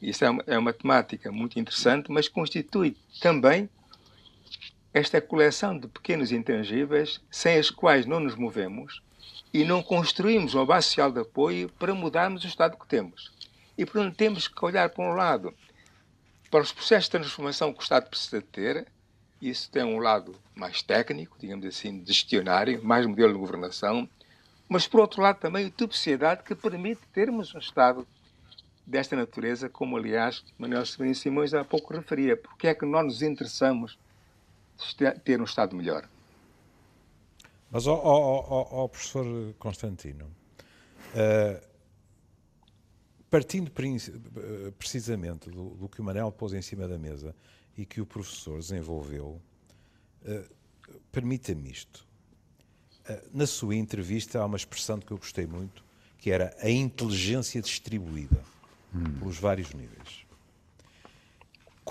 Isso 0.00 0.24
é 0.24 0.30
uma, 0.30 0.44
é 0.46 0.58
uma 0.58 0.72
temática 0.72 1.30
muito 1.30 1.58
interessante, 1.58 2.10
mas 2.10 2.28
constitui 2.28 2.96
também 3.20 3.68
esta 4.92 5.20
coleção 5.20 5.78
de 5.78 5.88
pequenos 5.88 6.32
intangíveis 6.32 7.20
sem 7.30 7.56
as 7.56 7.70
quais 7.70 8.04
não 8.04 8.20
nos 8.20 8.34
movemos 8.34 9.02
e 9.52 9.64
não 9.64 9.82
construímos 9.82 10.54
uma 10.54 10.66
base 10.66 10.88
social 10.88 11.12
de 11.12 11.20
apoio 11.20 11.68
para 11.78 11.94
mudarmos 11.94 12.44
o 12.44 12.46
estado 12.46 12.76
que 12.76 12.86
temos. 12.86 13.32
E, 13.76 13.84
portanto, 13.84 14.16
temos 14.16 14.48
que 14.48 14.64
olhar, 14.64 14.90
por 14.90 15.04
um 15.04 15.14
lado, 15.14 15.54
para 16.50 16.60
os 16.60 16.72
processos 16.72 17.06
de 17.06 17.12
transformação 17.12 17.72
que 17.72 17.80
o 17.80 17.82
Estado 17.82 18.08
precisa 18.08 18.42
ter, 18.42 18.86
isso 19.50 19.70
tem 19.70 19.82
um 19.82 19.98
lado 19.98 20.34
mais 20.54 20.82
técnico, 20.82 21.36
digamos 21.38 21.66
assim, 21.66 22.04
gestionário, 22.06 22.82
mais 22.84 23.04
modelo 23.06 23.32
de 23.32 23.38
governação, 23.38 24.08
mas, 24.72 24.86
por 24.86 25.00
outro 25.00 25.20
lado, 25.20 25.38
também 25.38 25.68
tipo 25.68 25.88
de 25.88 25.96
sociedade 25.96 26.42
que 26.44 26.54
permite 26.54 27.02
termos 27.12 27.54
um 27.54 27.58
Estado 27.58 28.06
desta 28.86 29.14
natureza, 29.14 29.68
como, 29.68 29.98
aliás, 29.98 30.42
Manuel 30.58 30.86
Severino 30.86 31.14
Simões 31.14 31.52
há 31.52 31.62
pouco 31.62 31.92
referia. 31.92 32.38
Porque 32.38 32.68
é 32.68 32.74
que 32.74 32.86
nós 32.86 33.04
nos 33.04 33.20
interessamos 33.20 33.98
ter 35.24 35.38
um 35.38 35.44
Estado 35.44 35.76
melhor. 35.76 36.08
Mas, 37.70 37.86
ó, 37.86 37.94
ó, 37.94 38.66
ó, 38.70 38.88
professor 38.88 39.26
Constantino, 39.58 40.24
uh, 40.24 41.62
partindo 43.28 43.70
precisamente 44.78 45.50
do, 45.50 45.70
do, 45.70 45.88
que 45.88 46.00
o 46.00 46.04
Manel 46.04 46.32
pôs 46.32 46.54
em 46.54 46.62
cima 46.62 46.88
da 46.88 46.98
mesa 46.98 47.34
e 47.76 47.84
que 47.84 48.00
o 48.00 48.06
professor 48.06 48.58
desenvolveu, 48.58 49.40
uh, 50.24 50.54
permita-me 51.10 51.70
isto. 51.70 52.06
Uh, 53.08 53.28
na 53.32 53.46
sua 53.46 53.76
entrevista 53.76 54.40
há 54.40 54.46
uma 54.46 54.56
expressão 54.56 54.98
que 54.98 55.12
eu 55.12 55.18
gostei 55.18 55.46
muito, 55.46 55.84
que 56.18 56.30
era 56.30 56.56
a 56.60 56.70
inteligência 56.70 57.60
distribuída 57.60 58.42
hum. 58.94 59.18
pelos 59.18 59.38
vários 59.38 59.72
níveis. 59.72 60.22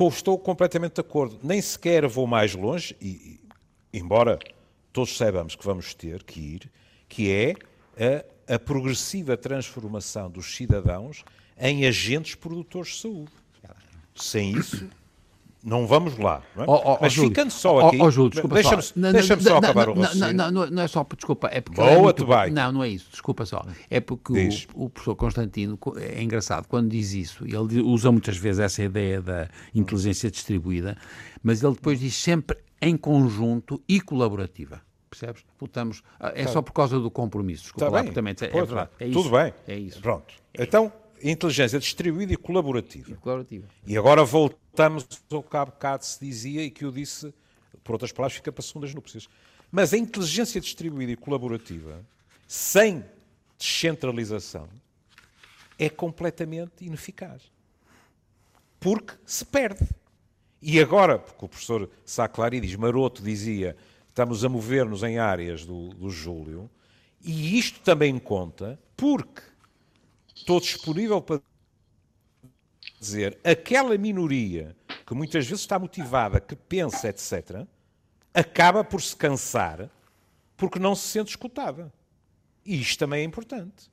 Estou 0.10 0.40
completamente 0.40 0.96
de 0.96 1.02
acordo. 1.02 1.40
Nem 1.44 1.62
sequer 1.62 2.08
vou 2.08 2.26
mais 2.26 2.56
longe, 2.56 2.96
e, 3.00 3.40
embora 3.94 4.40
todos 4.92 5.16
saibamos 5.16 5.56
que 5.56 5.66
vamos 5.66 5.94
ter 5.94 6.24
que 6.24 6.40
ir, 6.40 6.72
que 7.08 7.30
é 7.30 7.54
a, 8.48 8.56
a 8.56 8.60
progressiva 8.60 9.38
transformação 9.38 10.30
dos 10.30 10.56
cidadãos 10.56 11.24
em 11.58 11.86
agentes 11.86 12.36
produtores 12.36 12.94
de 12.94 13.02
saúde. 13.02 13.32
Sem 14.16 14.58
isso, 14.58 14.90
não 15.64 15.86
vamos 15.86 16.18
lá. 16.18 16.42
Não 16.56 16.64
é? 16.64 16.68
oh, 16.68 16.82
oh, 16.86 16.98
Mas 17.00 17.14
ficando 17.14 17.52
só 17.52 17.88
aqui. 17.88 17.98
Oh, 18.02 18.30
deixa-me 18.30 19.12
deixa 19.12 19.40
só 19.40 19.58
acabar 19.58 19.88
não, 19.88 19.94
o 19.94 20.00
raciocínio. 20.00 20.34
Não, 20.34 20.52
não, 20.52 20.68
não, 20.68 20.84
é 20.84 20.88
só, 20.88 21.06
desculpa. 21.16 21.50
É 21.52 21.62
porque 21.62 21.80
Boa, 21.80 21.92
é 21.92 21.98
muito, 21.98 22.16
tu 22.18 22.26
vai. 22.26 22.50
Não, 22.50 22.72
não 22.72 22.84
é 22.84 22.90
isso, 22.90 23.10
desculpa 23.12 23.46
só. 23.46 23.66
É 23.90 24.00
porque 24.00 24.34
o, 24.76 24.86
o, 24.86 24.90
professor 24.90 25.16
Constantino 25.16 25.78
é 25.98 26.22
engraçado 26.22 26.68
quando 26.68 26.90
diz 26.90 27.14
isso. 27.14 27.46
Ele 27.46 27.82
usa 27.82 28.12
muitas 28.12 28.38
vezes 28.38 28.60
essa 28.60 28.84
ideia 28.84 29.22
da 29.22 29.50
inteligência 29.74 30.32
distribuída, 30.32 30.98
mas 31.44 31.64
ele 31.64 31.74
depois 31.74 32.00
diz 32.00 32.16
sempre 32.16 32.58
em 32.82 32.98
conjunto 32.98 33.82
e 33.88 34.02
colaborativa. 34.02 34.82
Percebes? 35.10 35.44
Votamos. 35.60 36.02
Ah, 36.20 36.32
é 36.34 36.46
tá. 36.46 36.52
só 36.52 36.62
por 36.62 36.72
causa 36.72 36.98
do 36.98 37.12
compromisso. 37.12 37.64
Desculpa 37.64 37.86
tá 37.86 37.92
lá, 37.92 38.04
bem. 38.04 38.14
Também, 38.14 38.34
é, 38.40 38.46
é 38.46 38.50
verdade. 38.50 38.90
É 38.98 39.10
Tudo 39.10 39.30
bem. 39.30 39.54
É 39.68 39.78
isso. 39.78 40.02
Pronto. 40.02 40.34
Então, 40.58 40.92
inteligência 41.24 41.80
distribuída 41.80 42.34
e 42.34 42.38
colaborativa. 42.38 43.12
E, 43.12 43.16
colaborativa. 43.16 43.68
e 43.86 43.98
agora 43.98 44.24
voltamos 44.24 45.08
ao 45.30 45.44
que 45.44 45.58
há 45.58 45.66
bocado 45.66 46.06
se 46.06 46.24
dizia 46.24 46.64
e 46.64 46.72
que 46.72 46.86
eu 46.86 46.92
disse, 46.92 47.34
por 47.84 47.94
outras 47.94 48.12
palavras, 48.12 48.38
fica 48.38 48.52
para 48.52 48.64
segundas 48.64 48.94
núpcias. 48.94 49.28
Mas 49.72 49.94
a 49.94 49.98
inteligência 49.98 50.60
distribuída 50.60 51.12
e 51.12 51.16
colaborativa, 51.16 52.06
sem 52.48 53.06
descentralização, 53.58 54.68
é 55.78 55.90
completamente 55.90 56.86
ineficaz. 56.86 57.52
Porque 58.80 59.14
se 59.26 59.46
perde. 59.46 59.88
E 60.62 60.80
agora, 60.80 61.18
porque 61.18 61.46
o 61.46 61.48
professor 61.48 61.90
Saclari 62.06 62.60
diz, 62.60 62.76
Maroto 62.76 63.24
dizia, 63.24 63.76
estamos 64.08 64.44
a 64.44 64.50
mover-nos 64.50 65.04
em 65.04 65.18
áreas 65.18 65.66
do, 65.66 65.90
do 65.90 66.10
Júlio, 66.10 66.70
e 67.24 67.58
isto 67.58 67.80
também 67.82 68.18
conta 68.20 68.80
porque 68.98 69.42
estou 70.42 70.60
disponível 70.60 71.22
para 71.22 71.42
dizer 73.00 73.40
aquela 73.44 73.98
minoria 73.98 74.76
que 75.06 75.14
muitas 75.14 75.46
vezes 75.46 75.62
está 75.62 75.78
motivada, 75.78 76.40
que 76.40 76.56
pensa, 76.56 77.10
etc., 77.10 77.66
acaba 78.34 78.84
por 78.84 79.02
se 79.02 79.16
cansar 79.16 79.90
porque 80.58 80.80
não 80.80 80.96
se 80.96 81.08
sente 81.08 81.30
escutada. 81.30 81.92
E 82.66 82.80
isto 82.80 83.00
também 83.00 83.22
é 83.22 83.24
importante. 83.24 83.90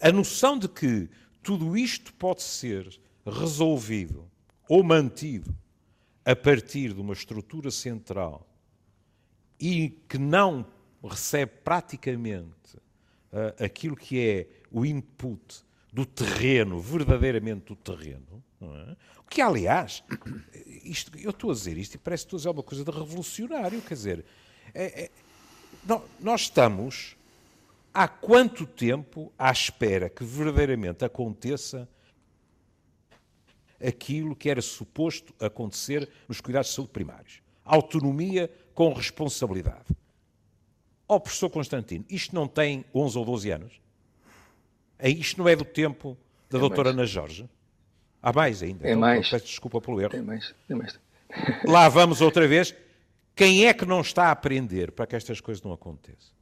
A 0.00 0.12
noção 0.12 0.58
de 0.58 0.68
que 0.68 1.08
tudo 1.42 1.76
isto 1.76 2.12
pode 2.14 2.42
ser 2.42 3.00
resolvido 3.26 4.30
ou 4.68 4.82
mantido 4.82 5.54
a 6.24 6.34
partir 6.34 6.92
de 6.92 7.00
uma 7.00 7.12
estrutura 7.12 7.70
central 7.70 8.46
e 9.60 9.90
que 10.08 10.18
não 10.18 10.66
recebe 11.02 11.52
praticamente 11.62 12.78
uh, 13.34 13.64
aquilo 13.64 13.96
que 13.96 14.20
é 14.20 14.48
o 14.70 14.86
input 14.86 15.64
do 15.92 16.06
terreno, 16.06 16.80
verdadeiramente 16.80 17.66
do 17.66 17.76
terreno, 17.76 18.42
é? 18.62 18.96
que 19.34 19.42
aliás, 19.42 20.04
isto, 20.84 21.18
eu 21.18 21.30
estou 21.30 21.50
a 21.50 21.54
dizer 21.54 21.76
isto 21.76 21.94
e 21.96 21.98
parece 21.98 22.22
que 22.22 22.28
estou 22.28 22.36
a 22.36 22.38
dizer 22.38 22.50
uma 22.50 22.62
coisa 22.62 22.84
de 22.84 22.90
revolucionário, 22.90 23.82
quer 23.82 23.94
dizer, 23.94 24.24
é, 24.72 25.04
é, 25.04 25.10
não, 25.84 26.04
nós 26.20 26.42
estamos 26.42 27.16
há 27.92 28.06
quanto 28.06 28.64
tempo 28.64 29.32
à 29.36 29.50
espera 29.50 30.08
que 30.08 30.24
verdadeiramente 30.24 31.04
aconteça 31.04 31.88
aquilo 33.84 34.36
que 34.36 34.48
era 34.48 34.62
suposto 34.62 35.34
acontecer 35.44 36.08
nos 36.28 36.40
cuidados 36.40 36.68
de 36.68 36.76
saúde 36.76 36.92
primários. 36.92 37.42
Autonomia 37.64 38.50
com 38.72 38.92
responsabilidade. 38.92 39.86
Ó 41.14 41.16
oh, 41.16 41.20
professor 41.20 41.48
Constantino, 41.48 42.04
isto 42.10 42.34
não 42.34 42.48
tem 42.48 42.84
11 42.92 43.18
ou 43.18 43.24
12 43.24 43.50
anos? 43.52 43.80
É, 44.98 45.08
isto 45.08 45.38
não 45.38 45.48
é 45.48 45.54
do 45.54 45.64
tempo 45.64 46.18
da 46.50 46.58
é 46.58 46.60
doutora 46.60 46.88
mais. 46.88 46.96
Ana 46.96 47.06
Jorge? 47.06 47.48
Há 48.20 48.32
mais 48.32 48.64
ainda. 48.64 48.84
É 48.84 48.90
então, 48.90 49.00
mais. 49.00 49.30
Peço 49.30 49.46
desculpa 49.46 49.80
pelo 49.80 50.00
erro. 50.00 50.16
É 50.16 50.20
mais. 50.20 50.52
É 50.68 50.74
mais. 50.74 50.98
Lá 51.64 51.88
vamos 51.88 52.20
outra 52.20 52.48
vez. 52.48 52.74
Quem 53.36 53.64
é 53.64 53.72
que 53.72 53.86
não 53.86 54.00
está 54.00 54.24
a 54.24 54.30
aprender 54.32 54.90
para 54.90 55.06
que 55.06 55.14
estas 55.14 55.40
coisas 55.40 55.62
não 55.62 55.72
aconteçam? 55.72 56.34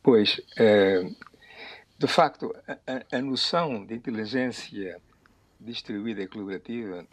Pois, 0.00 0.40
é, 0.56 1.02
de 1.98 2.06
facto, 2.06 2.54
a, 3.10 3.20
noção 3.20 3.84
de 3.84 3.94
inteligência 3.94 5.00
distribuída 5.58 6.22
e 6.22 6.28
colaborativa 6.28 7.04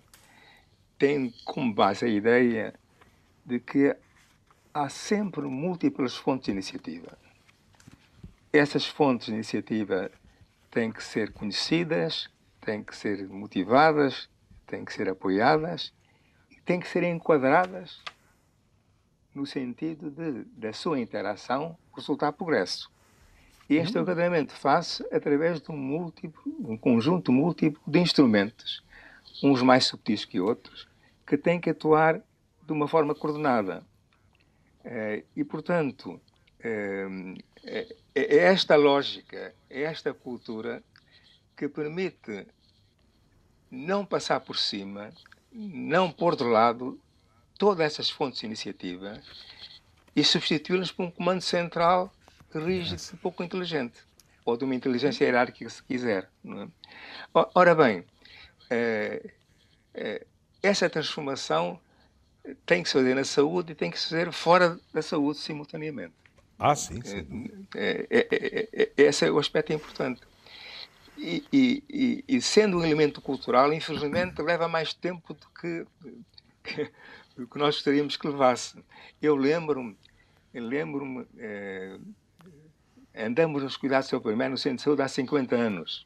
tem 0.95 1.34
como 1.43 1.74
base 1.74 2.06
a 2.06 2.08
ideia 2.08 2.71
de 3.43 3.60
que 3.60 3.95
há 4.76 4.90
sempre 4.90 5.44
múltiplas 5.44 6.18
fontes 6.18 6.48
de 6.48 6.52
iniciativa. 6.52 7.18
Essas 8.52 8.86
fontes 8.86 9.28
de 9.28 9.34
iniciativa 9.34 10.12
têm 10.70 10.92
que 10.92 11.02
ser 11.02 11.32
conhecidas, 11.32 12.30
têm 12.60 12.84
que 12.84 12.94
ser 12.94 13.26
motivadas, 13.30 14.30
têm 14.68 14.84
que 14.84 14.92
ser 14.92 15.08
apoiadas 15.08 15.94
e 16.52 16.60
têm 16.60 16.82
que 16.82 16.90
ser 16.90 17.04
enquadradas 17.04 18.02
no 19.34 19.46
sentido 19.46 20.12
de, 20.12 20.44
da 20.58 20.74
sua 20.74 21.00
interação 21.00 21.78
resultar 21.96 22.34
progresso. 22.34 22.92
Este 23.70 23.96
uhum. 23.96 24.04
enquadramento 24.04 24.52
faz 24.54 25.02
através 25.10 25.62
de 25.62 25.72
um, 25.72 25.78
múltiplo, 25.78 26.44
um 26.60 26.76
conjunto 26.76 27.32
múltiplo 27.32 27.82
de 27.88 28.00
instrumentos, 28.00 28.84
uns 29.42 29.62
mais 29.62 29.86
subtis 29.86 30.26
que 30.26 30.42
outros, 30.42 30.86
que 31.26 31.38
têm 31.38 31.62
que 31.62 31.70
atuar 31.70 32.22
de 32.62 32.74
uma 32.74 32.90
forma 32.90 33.16
coordenada. 33.16 33.82
Eh, 34.86 35.24
e, 35.36 35.43
portanto, 35.43 36.21
eh, 36.60 37.08
é, 37.63 37.88
é 38.13 38.38
esta 38.38 38.76
lógica, 38.76 39.56
é 39.67 39.82
esta 39.82 40.13
cultura 40.13 40.84
que 41.58 41.67
permite 41.67 42.45
não 43.71 44.06
passar 44.06 44.39
por 44.41 44.58
cima, 44.58 45.12
não 45.52 46.12
pôr 46.12 46.36
de 46.36 46.43
lado 46.43 47.00
todas 47.58 47.86
essas 47.86 48.10
fontes 48.10 48.41
de 48.41 48.45
iniciativa 48.45 49.19
e 50.15 50.24
substituí-las 50.24 50.91
por 50.91 51.06
um 51.06 51.12
comando 51.12 51.41
central 51.41 52.13
rígido 52.54 53.02
e 53.13 53.17
pouco 53.17 53.43
inteligente, 53.43 54.00
ou 54.45 54.56
de 54.56 54.63
uma 54.63 54.76
inteligência 54.76 55.26
hierárquica, 55.26 55.69
se 55.69 55.84
quiser. 55.84 56.30
É? 56.45 56.67
Ora 57.34 57.74
bem, 57.74 58.06
é, 58.69 59.32
é, 59.93 60.26
essa 60.62 60.89
transformação 60.89 61.80
tem 62.65 62.84
que 62.84 62.89
se 62.89 62.93
fazer 62.93 63.15
na 63.15 63.23
saúde 63.23 63.71
e 63.71 63.75
tem 63.75 63.89
que 63.89 63.99
se 63.99 64.10
fazer 64.10 64.31
fora 64.31 64.79
da 64.93 65.01
saúde 65.01 65.39
simultaneamente. 65.39 66.13
Ah, 66.58 66.75
sim, 66.75 67.01
sim. 67.03 67.67
É, 67.75 68.08
é, 68.10 68.69
é, 68.73 68.89
esse 68.97 69.25
é 69.25 69.31
o 69.31 69.39
aspecto 69.39 69.73
importante. 69.73 70.21
E, 71.17 71.43
e, 71.51 72.23
e, 72.27 72.41
sendo 72.41 72.77
um 72.77 72.84
elemento 72.84 73.21
cultural, 73.21 73.71
infelizmente, 73.73 74.41
leva 74.41 74.67
mais 74.67 74.93
tempo 74.93 75.34
do 75.34 75.47
que, 75.60 75.86
que, 76.63 76.91
do 77.38 77.47
que 77.47 77.58
nós 77.58 77.75
gostaríamos 77.75 78.17
que 78.17 78.27
levasse. 78.27 78.77
Eu 79.21 79.36
lembro-me, 79.36 79.97
lembro-me 80.53 81.25
andamos 83.17 83.63
nos 83.63 83.77
cuidados 83.77 84.10
do 84.10 84.21
primeiro 84.21 84.51
no 84.51 84.58
centro 84.58 84.77
de 84.77 84.84
saúde 84.84 85.01
há 85.01 85.08
50 85.08 85.55
anos. 85.55 86.05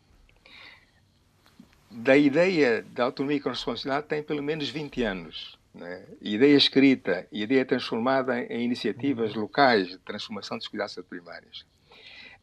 Da 1.90 2.16
ideia 2.16 2.84
da 2.94 3.06
autonomia 3.06 3.42
com 3.42 3.50
responsabilidade 3.50 4.08
tem 4.08 4.22
pelo 4.22 4.44
menos 4.44 4.70
20 4.70 5.04
anos. 5.04 5.59
Né? 5.74 6.06
Ideia 6.22 6.58
escrita 6.58 7.28
ideia 7.32 7.66
transformada 7.66 8.40
em 8.42 8.64
iniciativas 8.64 9.36
locais 9.36 9.88
de 9.88 9.98
transformação 10.00 10.58
dos 10.58 10.68
cuidados 10.68 10.98
primários. 11.08 11.66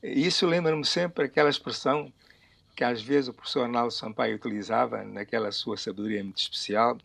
Isso 0.03 0.47
lembra-me 0.47 0.85
sempre 0.85 1.25
aquela 1.25 1.51
expressão 1.51 2.13
que 2.77 2.85
às 2.85 3.03
vezes 3.03 3.29
o 3.29 3.33
professor 3.33 3.63
Arnaldo 3.63 3.91
Sampaio 3.91 4.37
utilizava 4.37 5.03
naquela 5.03 5.51
sua 5.51 5.79
sabedoria 5.79 6.23
muito 6.23 6.39
especial, 6.39 6.99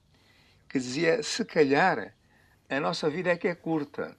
que 0.70 0.78
dizia, 0.78 1.24
se 1.24 1.46
calhar, 1.46 2.14
a 2.70 2.80
nossa 2.80 3.10
vida 3.10 3.32
é 3.32 3.38
que 3.38 3.48
é 3.48 3.56
curta, 3.56 4.16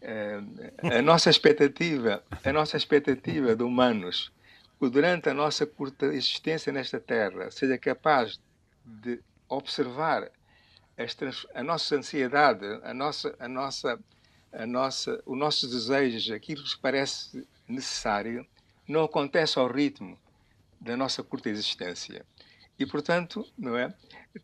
é, 0.00 0.40
a 0.82 1.02
nossa 1.02 1.28
expectativa, 1.28 2.22
a 2.42 2.52
nossa 2.52 2.76
expectativa 2.76 3.54
de 3.54 3.62
humanos, 3.62 4.32
durante 4.80 5.28
a 5.28 5.34
nossa 5.34 5.66
curta 5.66 6.06
existência 6.06 6.72
nesta 6.72 6.98
Terra, 6.98 7.50
seja 7.50 7.76
capaz 7.76 8.40
de 8.84 9.20
observar 9.48 10.30
a 11.54 11.62
nossa 11.62 11.96
ansiedade, 11.96 12.64
a 12.82 12.92
nossa, 12.92 13.34
a 13.38 13.48
nossa, 13.48 13.98
a 14.52 14.66
nossa, 14.66 15.22
os 15.24 15.38
nossos 15.38 15.70
desejos, 15.70 16.30
aquilo 16.30 16.58
que 16.58 16.64
nos 16.64 16.74
parece 16.74 17.46
necessário, 17.68 18.46
não 18.86 19.04
acontece 19.04 19.58
ao 19.58 19.70
ritmo 19.70 20.18
da 20.80 20.96
nossa 20.96 21.22
curta 21.22 21.48
existência. 21.48 22.24
E, 22.78 22.86
portanto, 22.86 23.46
não 23.56 23.76
é? 23.76 23.92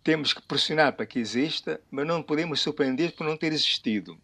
temos 0.03 0.33
que 0.33 0.43
pressionar 0.43 0.95
para 0.95 1.07
que 1.07 1.19
exista, 1.19 1.81
mas 1.91 2.07
não 2.07 2.23
podemos 2.23 2.61
surpreender 2.61 3.15
por 3.15 3.27
não 3.27 3.37
ter 3.37 3.53
existido. 3.53 4.19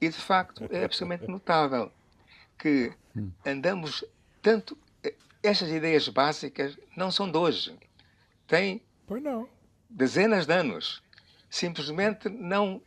E, 0.00 0.08
de 0.08 0.16
facto, 0.16 0.66
é 0.70 0.84
absolutamente 0.84 1.30
notável 1.30 1.92
que 2.58 2.92
andamos 3.46 4.04
tanto. 4.42 4.76
Estas 5.42 5.70
ideias 5.70 6.08
básicas 6.08 6.76
não 6.96 7.10
são 7.10 7.30
de 7.30 7.38
hoje. 7.38 7.78
Têm 8.46 8.82
dezenas 9.88 10.46
de 10.46 10.52
anos. 10.52 11.02
Simplesmente 11.50 12.28
não, 12.28 12.80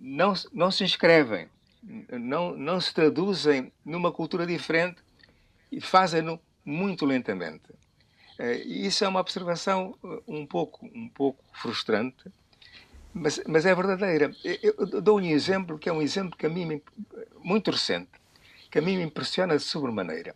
não, 0.00 0.32
não 0.52 0.70
se 0.70 0.84
inscrevem, 0.84 1.48
não, 2.10 2.56
não 2.56 2.80
se 2.80 2.94
traduzem 2.94 3.72
numa 3.84 4.12
cultura 4.12 4.46
diferente 4.46 5.02
e 5.70 5.80
fazem-no 5.80 6.40
muito 6.64 7.04
lentamente. 7.04 7.64
Eh, 8.38 8.62
e 8.64 8.86
isso 8.86 9.04
é 9.04 9.08
uma 9.08 9.20
observação 9.20 9.98
eh, 10.04 10.22
um 10.28 10.46
pouco, 10.46 10.86
um 10.94 11.08
pouco 11.08 11.42
frustrante, 11.52 12.30
mas, 13.12 13.42
mas 13.46 13.66
é 13.66 13.74
verdadeira. 13.74 14.34
Eu 14.62 15.02
dou 15.02 15.18
um 15.18 15.24
exemplo 15.24 15.78
que 15.78 15.88
é 15.88 15.92
um 15.92 16.00
exemplo 16.00 16.36
que 16.36 16.46
a 16.46 16.48
mim 16.48 16.80
muito 17.42 17.70
recente, 17.70 18.10
que 18.70 18.78
a 18.78 18.82
mim 18.82 18.96
me 18.96 19.02
impressiona 19.02 19.56
de 19.56 19.62
sobremaneira. 19.62 20.34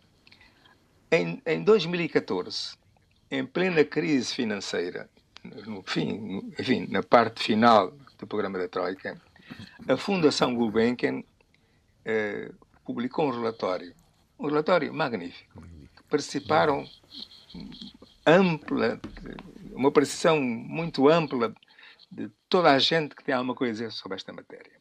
Em, 1.09 1.41
em 1.45 1.63
2014, 1.63 2.77
em 3.31 3.45
plena 3.45 3.83
crise 3.83 4.33
financeira, 4.33 5.09
no 5.65 5.83
fim, 5.83 6.53
enfim, 6.59 6.87
na 6.89 7.03
parte 7.03 7.43
final 7.43 7.91
do 8.17 8.27
programa 8.27 8.57
da 8.57 8.67
Troika, 8.67 9.19
a 9.87 9.97
Fundação 9.97 10.55
Gulbenkian 10.55 11.23
eh, 12.05 12.51
publicou 12.85 13.27
um 13.27 13.31
relatório, 13.31 13.93
um 14.39 14.47
relatório 14.47 14.93
magnífico. 14.93 15.63
Participaram 16.09 16.87
ampla, 18.25 18.99
uma 19.73 19.89
apreciação 19.89 20.39
muito 20.39 21.09
ampla 21.09 21.53
de 22.11 22.29
toda 22.47 22.71
a 22.71 22.79
gente 22.79 23.15
que 23.15 23.23
tem 23.23 23.35
alguma 23.35 23.55
coisa 23.55 23.71
a 23.71 23.87
dizer 23.87 23.91
sobre 23.91 24.15
esta 24.15 24.31
matéria. 24.31 24.71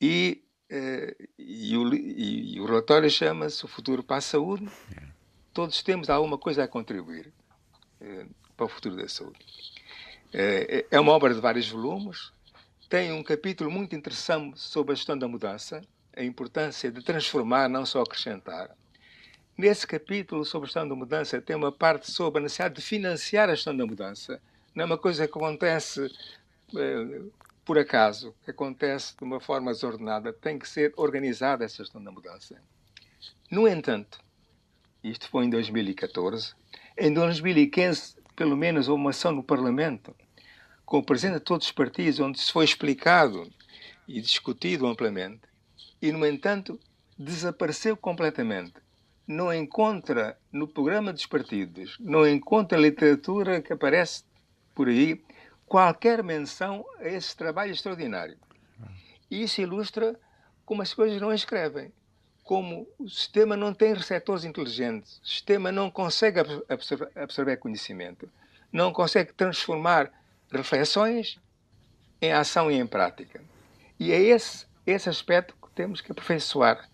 E, 0.00 0.42
uh, 0.70 1.28
e, 1.38 1.76
o, 1.76 1.94
e, 1.94 2.60
o, 2.60 2.66
relatório 2.66 3.10
chama-se 3.10 3.64
O 3.64 3.68
Futuro 3.68 4.02
para 4.02 4.16
a 4.16 4.20
Saúde. 4.20 4.68
Todos 5.52 5.82
temos 5.82 6.10
alguma 6.10 6.36
coisa 6.36 6.64
a 6.64 6.68
contribuir 6.68 7.32
uh, 8.00 8.30
para 8.56 8.66
o 8.66 8.68
futuro 8.68 8.96
da 8.96 9.08
saúde. 9.08 9.38
Uh, 10.34 10.86
é 10.90 11.00
uma 11.00 11.12
obra 11.12 11.34
de 11.34 11.40
vários 11.40 11.68
volumes, 11.68 12.32
tem 12.88 13.12
um 13.12 13.22
capítulo 13.22 13.70
muito 13.70 13.96
interessante 13.96 14.60
sobre 14.60 14.92
a 14.92 14.94
gestão 14.94 15.18
da 15.18 15.26
mudança, 15.26 15.82
a 16.16 16.22
importância 16.22 16.90
de 16.90 17.02
transformar, 17.02 17.68
não 17.68 17.84
só 17.84 18.00
acrescentar. 18.00 18.70
Nesse 19.58 19.86
capítulo 19.86 20.44
sobre 20.44 20.66
a 20.66 20.68
gestão 20.68 20.88
da 20.88 20.94
mudança, 20.94 21.40
tem 21.40 21.56
uma 21.56 21.72
parte 21.72 22.10
sobre 22.10 22.38
a 22.38 22.42
necessidade 22.42 22.76
de 22.76 22.82
financiar 22.82 23.48
a 23.48 23.54
gestão 23.54 23.76
da 23.76 23.84
mudança. 23.84 24.40
Não 24.74 24.82
é 24.82 24.86
uma 24.86 24.98
coisa 24.98 25.26
que 25.26 25.36
acontece 25.36 26.10
eh, 26.76 27.22
por 27.64 27.76
acaso, 27.76 28.34
que 28.44 28.52
acontece 28.52 29.16
de 29.16 29.24
uma 29.24 29.40
forma 29.40 29.72
desordenada. 29.72 30.32
Tem 30.32 30.58
que 30.58 30.68
ser 30.68 30.92
organizada 30.96 31.64
essa 31.64 31.82
gestão 31.82 32.02
da 32.02 32.12
mudança. 32.12 32.56
No 33.50 33.66
entanto, 33.66 34.20
isto 35.02 35.28
foi 35.28 35.46
em 35.46 35.50
2014, 35.50 36.54
em 36.96 37.12
2015, 37.12 38.15
pelo 38.36 38.56
menos, 38.56 38.86
uma 38.86 39.10
ação 39.10 39.32
no 39.32 39.42
Parlamento, 39.42 40.14
com 40.84 40.98
o 40.98 41.02
presidente 41.02 41.38
de 41.38 41.44
todos 41.44 41.66
os 41.66 41.72
partidos, 41.72 42.20
onde 42.20 42.38
se 42.38 42.52
foi 42.52 42.64
explicado 42.64 43.50
e 44.06 44.20
discutido 44.20 44.86
amplamente, 44.86 45.40
e, 46.00 46.12
no 46.12 46.24
entanto, 46.24 46.78
desapareceu 47.18 47.96
completamente 47.96 48.74
não 49.26 49.52
encontra 49.52 50.38
no 50.52 50.68
programa 50.68 51.12
dos 51.12 51.26
partidos, 51.26 51.96
não 51.98 52.26
encontra 52.26 52.78
literatura 52.78 53.60
que 53.60 53.72
aparece 53.72 54.22
por 54.74 54.88
aí 54.88 55.20
qualquer 55.66 56.22
menção 56.22 56.84
a 57.00 57.08
esse 57.08 57.36
trabalho 57.36 57.72
extraordinário. 57.72 58.36
E 59.28 59.42
isso 59.42 59.60
ilustra 59.60 60.18
como 60.64 60.82
as 60.82 60.94
coisas 60.94 61.20
não 61.20 61.32
escrevem, 61.32 61.92
como 62.46 62.86
o 62.96 63.10
sistema 63.10 63.56
não 63.56 63.74
tem 63.74 63.92
receptores 63.92 64.44
inteligentes, 64.44 65.20
o 65.22 65.26
sistema 65.26 65.72
não 65.72 65.90
consegue 65.90 66.38
absorver, 66.68 67.10
absorver 67.16 67.56
conhecimento, 67.56 68.30
não 68.72 68.92
consegue 68.92 69.32
transformar 69.32 70.12
reflexões 70.52 71.40
em 72.22 72.32
ação 72.32 72.70
e 72.70 72.76
em 72.76 72.86
prática. 72.86 73.42
E 73.98 74.12
é 74.12 74.20
esse, 74.20 74.64
esse 74.86 75.08
aspecto 75.08 75.56
que 75.60 75.68
temos 75.74 76.00
que 76.00 76.12
aperfeiçoar 76.12 76.88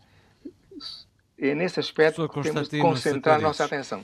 é 1.39 1.55
nesse 1.55 1.79
aspecto 1.79 2.27
que 2.31 2.41
temos 2.41 2.71
de 2.71 2.81
concentrar 2.81 3.39
a 3.39 3.43
nossa 3.43 3.67
atenção. 3.67 4.03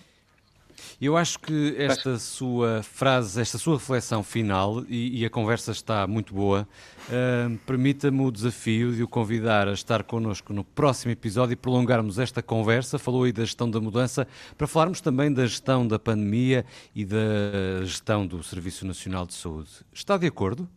Eu 1.01 1.17
acho 1.17 1.39
que 1.39 1.75
esta 1.79 2.19
sua 2.19 2.83
frase, 2.83 3.41
esta 3.41 3.59
sua 3.59 3.75
reflexão 3.75 4.23
final, 4.23 4.85
e, 4.89 5.21
e 5.21 5.25
a 5.25 5.31
conversa 5.31 5.71
está 5.71 6.07
muito 6.07 6.35
boa, 6.35 6.67
uh, 7.09 7.59
permita-me 7.67 8.21
o 8.23 8.31
desafio 8.31 8.93
de 8.93 9.03
o 9.03 9.09
convidar 9.09 9.69
a 9.69 9.73
estar 9.73 10.03
connosco 10.03 10.53
no 10.53 10.65
próximo 10.65 11.13
episódio 11.13 11.53
e 11.53 11.57
prolongarmos 11.57 12.19
esta 12.19 12.43
conversa. 12.43 12.99
Falou 12.99 13.25
aí 13.25 13.33
da 13.33 13.45
gestão 13.45 13.71
da 13.71 13.81
mudança, 13.81 14.27
para 14.57 14.67
falarmos 14.67 15.01
também 15.01 15.33
da 15.33 15.47
gestão 15.47 15.87
da 15.87 15.99
pandemia 15.99 16.65
e 16.95 17.05
da 17.05 17.85
gestão 17.85 18.27
do 18.27 18.43
Serviço 18.43 18.87
Nacional 18.87 19.27
de 19.27 19.35
Saúde. 19.35 19.71
Está 19.93 20.17
de 20.17 20.27
acordo? 20.27 20.69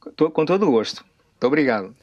Com 0.00 0.44
todo 0.44 0.66
o 0.66 0.70
gosto. 0.70 1.04
Muito 1.04 1.46
obrigado. 1.46 1.94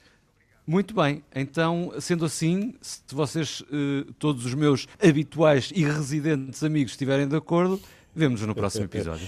Muito 0.68 0.94
bem, 0.94 1.24
então, 1.34 1.94
sendo 1.98 2.26
assim, 2.26 2.74
se 2.82 3.02
vocês, 3.14 3.62
uh, 3.62 4.12
todos 4.20 4.46
os 4.46 4.54
meus 4.54 4.86
habituais 5.02 5.72
e 5.74 5.86
residentes 5.86 6.62
amigos 6.62 6.92
estiverem 6.92 7.26
de 7.26 7.38
acordo, 7.38 7.80
vemos 8.14 8.42
no 8.42 8.54
próximo 8.54 8.84
episódio. 8.84 9.26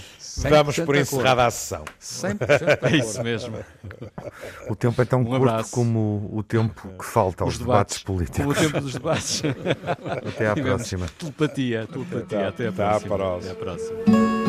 Damos 0.50 0.78
por 0.80 0.96
encerrada 0.96 1.46
a 1.46 1.50
sessão. 1.50 1.84
100% 1.98 2.38
é 2.82 2.96
isso 2.96 3.22
mesmo. 3.22 3.56
O 4.68 4.76
tempo 4.76 5.00
é 5.00 5.04
tão 5.06 5.20
um 5.20 5.24
curto 5.24 5.48
abraço. 5.48 5.70
como 5.70 6.30
o 6.30 6.42
tempo 6.42 6.88
que 6.98 7.06
falta 7.06 7.42
aos 7.42 7.56
debates, 7.56 7.96
debates, 7.96 8.02
políticos. 8.02 8.40
Como 8.40 8.50
o 8.50 8.54
tempo 8.54 8.80
dos 8.82 8.92
debates. 8.92 9.42
Até 10.28 10.48
à 10.48 10.54
próxima. 10.54 11.06
Telepatia, 11.18 11.86
telepatia. 11.86 12.48
Até, 12.48 12.68
até, 12.68 12.68
a, 12.68 12.72
próxima. 12.72 13.16
próxima. 13.16 13.36
Até 13.38 13.50
a 13.50 13.54
próxima. 13.54 14.39